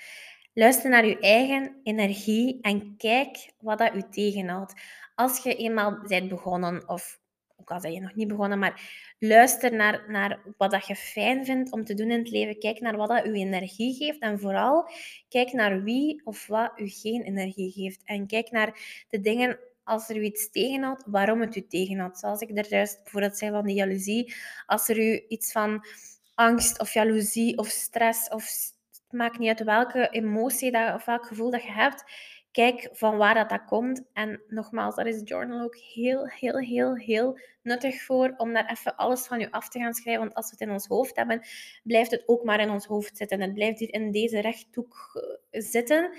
Luister 0.55 0.91
naar 0.91 1.07
je 1.07 1.19
eigen 1.19 1.81
energie 1.83 2.59
en 2.61 2.97
kijk 2.97 3.53
wat 3.61 3.79
dat 3.79 3.95
u 3.95 4.03
tegenhoudt 4.11 4.75
als 5.21 5.43
je 5.43 5.57
eenmaal 5.57 5.99
bent 6.07 6.29
begonnen, 6.29 6.89
of 6.89 7.21
ook 7.57 7.71
al 7.71 7.81
ben 7.81 7.93
je 7.93 8.01
nog 8.01 8.15
niet 8.15 8.29
begonnen, 8.29 8.59
maar 8.59 8.83
luister 9.19 9.75
naar, 9.75 10.05
naar 10.09 10.41
wat 10.57 10.71
dat 10.71 10.87
je 10.87 10.97
fijn 10.97 11.45
vindt 11.45 11.73
om 11.73 11.85
te 11.85 11.95
doen 11.95 12.11
in 12.11 12.19
het 12.19 12.31
leven. 12.31 12.59
Kijk 12.59 12.81
naar 12.81 12.97
wat 12.97 13.09
dat 13.09 13.25
je 13.25 13.33
energie 13.33 13.95
geeft. 13.95 14.19
En 14.19 14.41
vooral 14.41 14.91
kijk 15.29 15.53
naar 15.53 15.83
wie 15.83 16.21
of 16.25 16.47
wat 16.47 16.73
u 16.77 16.89
geen 16.89 17.23
energie 17.23 17.73
geeft. 17.73 18.03
En 18.05 18.27
kijk 18.27 18.51
naar 18.51 19.05
de 19.09 19.21
dingen 19.21 19.59
als 19.85 20.09
er 20.09 20.17
u 20.17 20.23
iets 20.23 20.51
tegenhoudt, 20.51 21.03
waarom 21.07 21.41
het 21.41 21.57
u 21.57 21.67
tegenhoudt. 21.67 22.19
Zoals 22.19 22.41
ik 22.41 22.59
er 22.59 22.69
juist 22.69 23.03
bijvoorbeeld 23.03 23.39
zei 23.39 23.51
van 23.51 23.67
die 23.67 23.77
jaloezie. 23.77 24.35
Als 24.67 24.89
er 24.89 24.99
u 24.99 25.25
iets 25.29 25.53
van 25.53 25.85
angst 26.35 26.81
of 26.81 26.93
jaloezie 26.93 27.59
of 27.59 27.69
stress 27.69 28.29
of 28.29 28.45
het 28.45 29.19
maakt 29.19 29.39
niet 29.39 29.49
uit 29.49 29.65
welke 29.65 30.09
emotie 30.11 30.71
dat, 30.71 30.95
of 30.95 31.05
welk 31.05 31.27
gevoel 31.27 31.51
dat 31.51 31.63
je 31.63 31.73
hebt, 31.73 32.05
kijk 32.53 32.89
van 32.93 33.17
waar 33.17 33.35
dat, 33.35 33.49
dat 33.49 33.65
komt. 33.65 34.03
En 34.13 34.43
nogmaals, 34.49 34.95
daar 34.95 35.07
is 35.07 35.21
journal 35.25 35.63
ook 35.63 35.77
heel, 35.77 36.27
heel, 36.27 36.59
heel, 36.59 36.97
heel 36.97 37.39
nuttig 37.63 38.03
voor. 38.03 38.35
Om 38.37 38.53
daar 38.53 38.71
even 38.71 38.97
alles 38.97 39.27
van 39.27 39.39
je 39.41 39.51
af 39.51 39.69
te 39.69 39.79
gaan 39.79 39.95
schrijven. 39.95 40.23
Want 40.23 40.35
als 40.35 40.45
we 40.47 40.51
het 40.59 40.69
in 40.69 40.71
ons 40.71 40.87
hoofd 40.87 41.17
hebben, 41.17 41.43
blijft 41.83 42.11
het 42.11 42.23
ook 42.27 42.45
maar 42.45 42.61
in 42.61 42.71
ons 42.71 42.87
hoofd 42.87 43.17
zitten. 43.17 43.41
Het 43.41 43.55
blijft 43.55 43.79
hier 43.79 43.93
in 43.93 44.13
deze 44.13 44.41
rechthoek 44.41 45.21
eh, 45.51 45.61
zitten. 45.61 46.11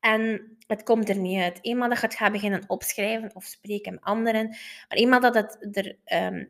En 0.00 0.56
het 0.66 0.82
komt 0.82 1.08
er 1.08 1.18
niet 1.18 1.42
uit. 1.42 1.58
Eenmaal 1.62 1.88
dat 1.88 2.00
je 2.00 2.06
het 2.06 2.16
gaat 2.16 2.32
beginnen 2.32 2.64
opschrijven 2.66 3.30
of 3.34 3.44
spreken 3.44 3.92
met 3.92 4.02
anderen. 4.02 4.48
Maar 4.48 4.98
eenmaal 4.98 5.20
dat 5.20 5.34
het 5.34 5.76
er 5.76 5.96
ehm, 6.04 6.44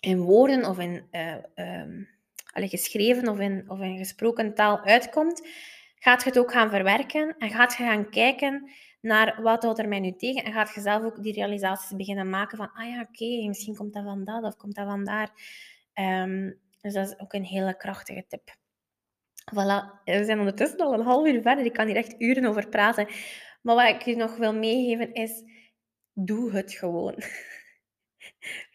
in 0.00 0.20
woorden 0.20 0.64
of 0.64 0.78
in... 0.78 1.06
Uh, 1.12 2.06
geschreven 2.54 3.28
of 3.28 3.38
in, 3.38 3.64
of 3.68 3.80
in 3.80 3.98
gesproken 3.98 4.54
taal 4.54 4.80
uitkomt, 4.80 5.48
gaat 6.00 6.22
je 6.22 6.28
het 6.28 6.38
ook 6.38 6.52
gaan 6.52 6.70
verwerken 6.70 7.34
en 7.38 7.50
gaat 7.50 7.76
je 7.76 7.82
gaan 7.82 8.10
kijken 8.10 8.70
naar 9.00 9.42
wat 9.42 9.62
houdt 9.62 9.78
er 9.78 9.88
mij 9.88 10.00
nu 10.00 10.16
tegen 10.16 10.44
en 10.44 10.52
gaat 10.52 10.74
je 10.74 10.80
zelf 10.80 11.04
ook 11.04 11.22
die 11.22 11.32
realisaties 11.32 11.96
beginnen 11.96 12.30
maken 12.30 12.56
van, 12.56 12.72
ah 12.72 12.88
ja, 12.88 13.00
oké, 13.00 13.46
misschien 13.46 13.76
komt 13.76 13.92
dat 13.94 14.04
van 14.04 14.24
dat 14.24 14.44
of 14.44 14.56
komt 14.56 14.74
dat 14.74 14.86
van 14.86 15.04
daar. 15.04 15.30
Um, 15.94 16.60
dus 16.80 16.94
dat 16.94 17.06
is 17.06 17.18
ook 17.18 17.32
een 17.32 17.44
hele 17.44 17.76
krachtige 17.76 18.24
tip. 18.28 18.56
Voilà, 19.54 20.02
we 20.04 20.24
zijn 20.24 20.38
ondertussen 20.38 20.80
al 20.80 20.92
een 20.92 21.04
half 21.04 21.26
uur 21.26 21.42
verder. 21.42 21.64
Ik 21.64 21.72
kan 21.72 21.86
hier 21.86 21.96
echt 21.96 22.14
uren 22.18 22.44
over 22.44 22.68
praten. 22.68 23.06
Maar 23.62 23.74
wat 23.74 23.88
ik 23.88 24.02
je 24.02 24.16
nog 24.16 24.36
wil 24.36 24.54
meegeven 24.54 25.12
is, 25.12 25.42
doe 26.12 26.52
het 26.52 26.72
gewoon. 26.72 27.14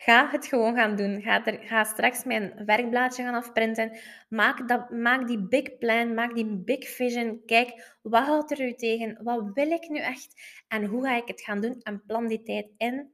Ga 0.05 0.29
het 0.29 0.47
gewoon 0.47 0.75
gaan 0.75 0.95
doen. 0.95 1.21
Ga, 1.21 1.45
er, 1.45 1.59
ga 1.61 1.83
straks 1.83 2.23
mijn 2.23 2.65
werkblaadje 2.65 3.23
gaan 3.23 3.35
afprinten. 3.35 3.97
Maak, 4.29 4.67
dat, 4.67 4.89
maak 4.89 5.27
die 5.27 5.47
big 5.47 5.77
plan, 5.77 6.13
maak 6.13 6.35
die 6.35 6.57
big 6.57 6.87
vision. 6.89 7.41
Kijk, 7.45 7.97
wat 8.01 8.25
houdt 8.25 8.51
er 8.51 8.61
u 8.61 8.73
tegen? 8.73 9.23
Wat 9.23 9.49
wil 9.53 9.71
ik 9.71 9.89
nu 9.89 9.99
echt? 9.99 10.41
En 10.67 10.85
hoe 10.85 11.03
ga 11.03 11.15
ik 11.15 11.27
het 11.27 11.41
gaan 11.41 11.61
doen? 11.61 11.81
En 11.81 12.03
plan 12.05 12.27
die 12.27 12.43
tijd 12.43 12.67
in. 12.77 13.11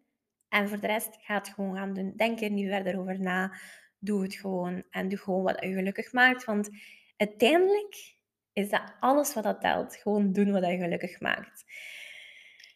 En 0.50 0.70
voor 0.70 0.80
de 0.80 0.88
rest, 0.88 1.18
ga 1.22 1.34
het 1.34 1.48
gewoon 1.48 1.76
gaan 1.76 1.94
doen. 1.94 2.14
Denk 2.16 2.42
er 2.42 2.50
niet 2.52 2.70
verder 2.70 3.00
over 3.00 3.20
na. 3.20 3.54
Doe 4.00 4.24
het 4.24 4.36
gewoon. 4.36 4.84
En 4.90 5.10
doe 5.10 5.20
gewoon 5.20 5.44
wat 5.44 5.58
je 5.60 5.74
gelukkig 5.74 6.14
maakt. 6.14 6.46
Want 6.46 6.70
uiteindelijk 7.18 8.16
is 8.54 8.70
dat 8.70 8.94
alles 9.00 9.34
wat 9.34 9.44
dat 9.44 9.62
telt. 9.62 9.96
Gewoon 9.96 10.32
doen 10.34 10.52
wat 10.52 10.66
je 10.66 10.78
gelukkig 10.78 11.20
maakt. 11.20 11.64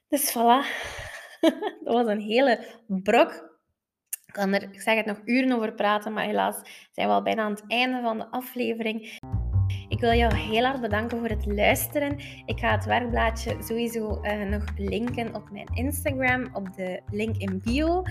Dus 0.07 0.31
voilà. 0.31 0.67
dat 1.83 1.93
was 1.93 2.07
een 2.07 2.21
hele 2.21 2.65
brok 2.87 3.53
kan 4.35 4.53
er, 4.53 4.63
ik 4.63 4.81
zeg 4.81 4.95
het 4.95 5.05
nog 5.05 5.21
uren 5.25 5.51
over 5.51 5.73
praten, 5.73 6.13
maar 6.13 6.25
helaas 6.25 6.61
zijn 6.91 7.07
we 7.07 7.13
al 7.13 7.21
bijna 7.21 7.43
aan 7.43 7.51
het 7.51 7.63
einde 7.67 8.01
van 8.01 8.17
de 8.17 8.27
aflevering. 8.27 9.19
Ik 9.87 9.99
wil 9.99 10.13
jou 10.13 10.35
heel 10.35 10.63
hard 10.63 10.81
bedanken 10.81 11.19
voor 11.19 11.29
het 11.29 11.45
luisteren. 11.45 12.17
Ik 12.45 12.59
ga 12.59 12.71
het 12.71 12.85
werkblaadje 12.85 13.55
sowieso 13.59 14.19
uh, 14.21 14.49
nog 14.49 14.63
linken 14.77 15.35
op 15.35 15.49
mijn 15.51 15.67
Instagram, 15.73 16.47
op 16.53 16.73
de 16.75 17.01
link 17.11 17.37
in 17.37 17.61
bio. 17.63 18.03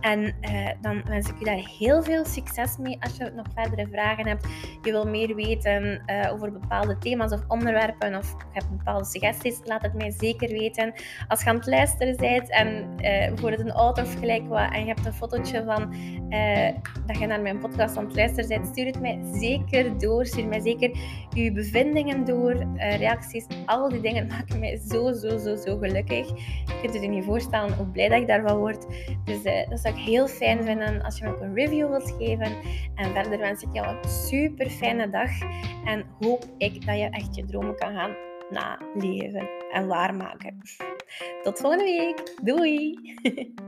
En 0.00 0.20
uh, 0.20 0.68
dan 0.80 1.02
wens 1.04 1.28
ik 1.28 1.38
je 1.38 1.44
daar 1.44 1.76
heel 1.78 2.02
veel 2.02 2.24
succes 2.24 2.76
mee 2.76 2.96
als 3.00 3.16
je 3.16 3.32
nog 3.34 3.46
verdere 3.54 3.88
vragen 3.88 4.26
hebt. 4.26 4.46
Je 4.82 4.90
wil 4.90 5.08
meer 5.08 5.34
weten 5.34 6.02
uh, 6.06 6.32
over 6.32 6.52
bepaalde 6.52 6.98
thema's 6.98 7.32
of 7.32 7.40
onderwerpen 7.48 8.14
of 8.14 8.30
je 8.30 8.44
hebt 8.52 8.70
bepaalde 8.70 9.04
suggesties, 9.04 9.60
laat 9.64 9.82
het 9.82 9.94
mij 9.94 10.10
zeker 10.10 10.48
weten. 10.48 10.92
Als 11.28 11.42
je 11.42 11.48
aan 11.48 11.56
het 11.56 11.66
luisteren 11.66 12.16
bent 12.16 12.50
en 12.50 12.96
bijvoorbeeld 12.96 13.60
een 13.60 13.70
auto 13.70 14.02
of 14.02 14.18
gelijk 14.18 14.48
wat 14.48 14.72
en 14.72 14.80
je 14.80 14.86
hebt 14.86 15.06
een 15.06 15.12
fotootje 15.12 15.64
van 15.64 15.94
dat 17.06 17.18
je 17.18 17.26
naar 17.26 17.40
mijn 17.40 17.58
podcast 17.58 17.96
aan 17.96 18.04
het 18.04 18.16
luisteren 18.16 18.48
bent, 18.48 18.66
stuur 18.66 18.86
het 18.86 19.00
mij 19.00 19.18
zeker 19.32 19.98
door. 19.98 20.26
Stuur 20.26 20.46
mij 20.46 20.60
zeker 20.60 20.90
uw 21.34 21.52
bevindingen 21.52 22.24
door, 22.24 22.54
uh, 22.54 22.98
reacties, 22.98 23.46
al 23.66 23.88
die 23.88 24.00
dingen 24.00 24.26
maken 24.36 24.58
mij 24.58 24.80
zo, 24.88 25.12
zo, 25.12 25.38
zo, 25.38 25.56
zo 25.56 25.78
gelukkig. 25.78 26.28
Je 26.28 26.78
kunt 26.82 26.94
je 27.02 27.08
niet 27.08 27.24
voorstellen 27.24 27.76
hoe 27.76 27.86
blij 27.86 28.08
dat 28.08 28.20
ik 28.20 28.26
daarvan 28.26 28.58
word. 28.58 28.86
Dus 29.24 29.44
uh, 29.44 29.68
dat 29.68 29.80
zou 29.80 29.94
ik 29.94 30.00
heel 30.00 30.28
fijn 30.28 30.64
vinden 30.64 31.02
als 31.02 31.18
je 31.18 31.24
me 31.24 31.30
ook 31.30 31.40
een 31.40 31.54
review 31.54 31.88
wilt 31.88 32.14
geven. 32.18 32.52
En 32.94 33.12
verder 33.12 33.38
wens 33.38 33.62
ik 33.62 33.68
jou 33.72 33.86
een 33.88 34.08
super 34.08 34.70
fijne 34.70 35.10
dag 35.10 35.30
en 35.84 36.04
hoop 36.20 36.44
ik 36.58 36.86
dat 36.86 36.98
je 36.98 37.08
echt 37.10 37.36
je 37.36 37.44
dromen 37.44 37.76
kan 37.76 37.94
gaan 37.94 38.14
naleven 38.50 39.48
en 39.72 39.86
waarmaken. 39.86 40.60
Tot 41.42 41.58
volgende 41.58 41.84
week. 41.84 42.34
Doei! 42.42 42.94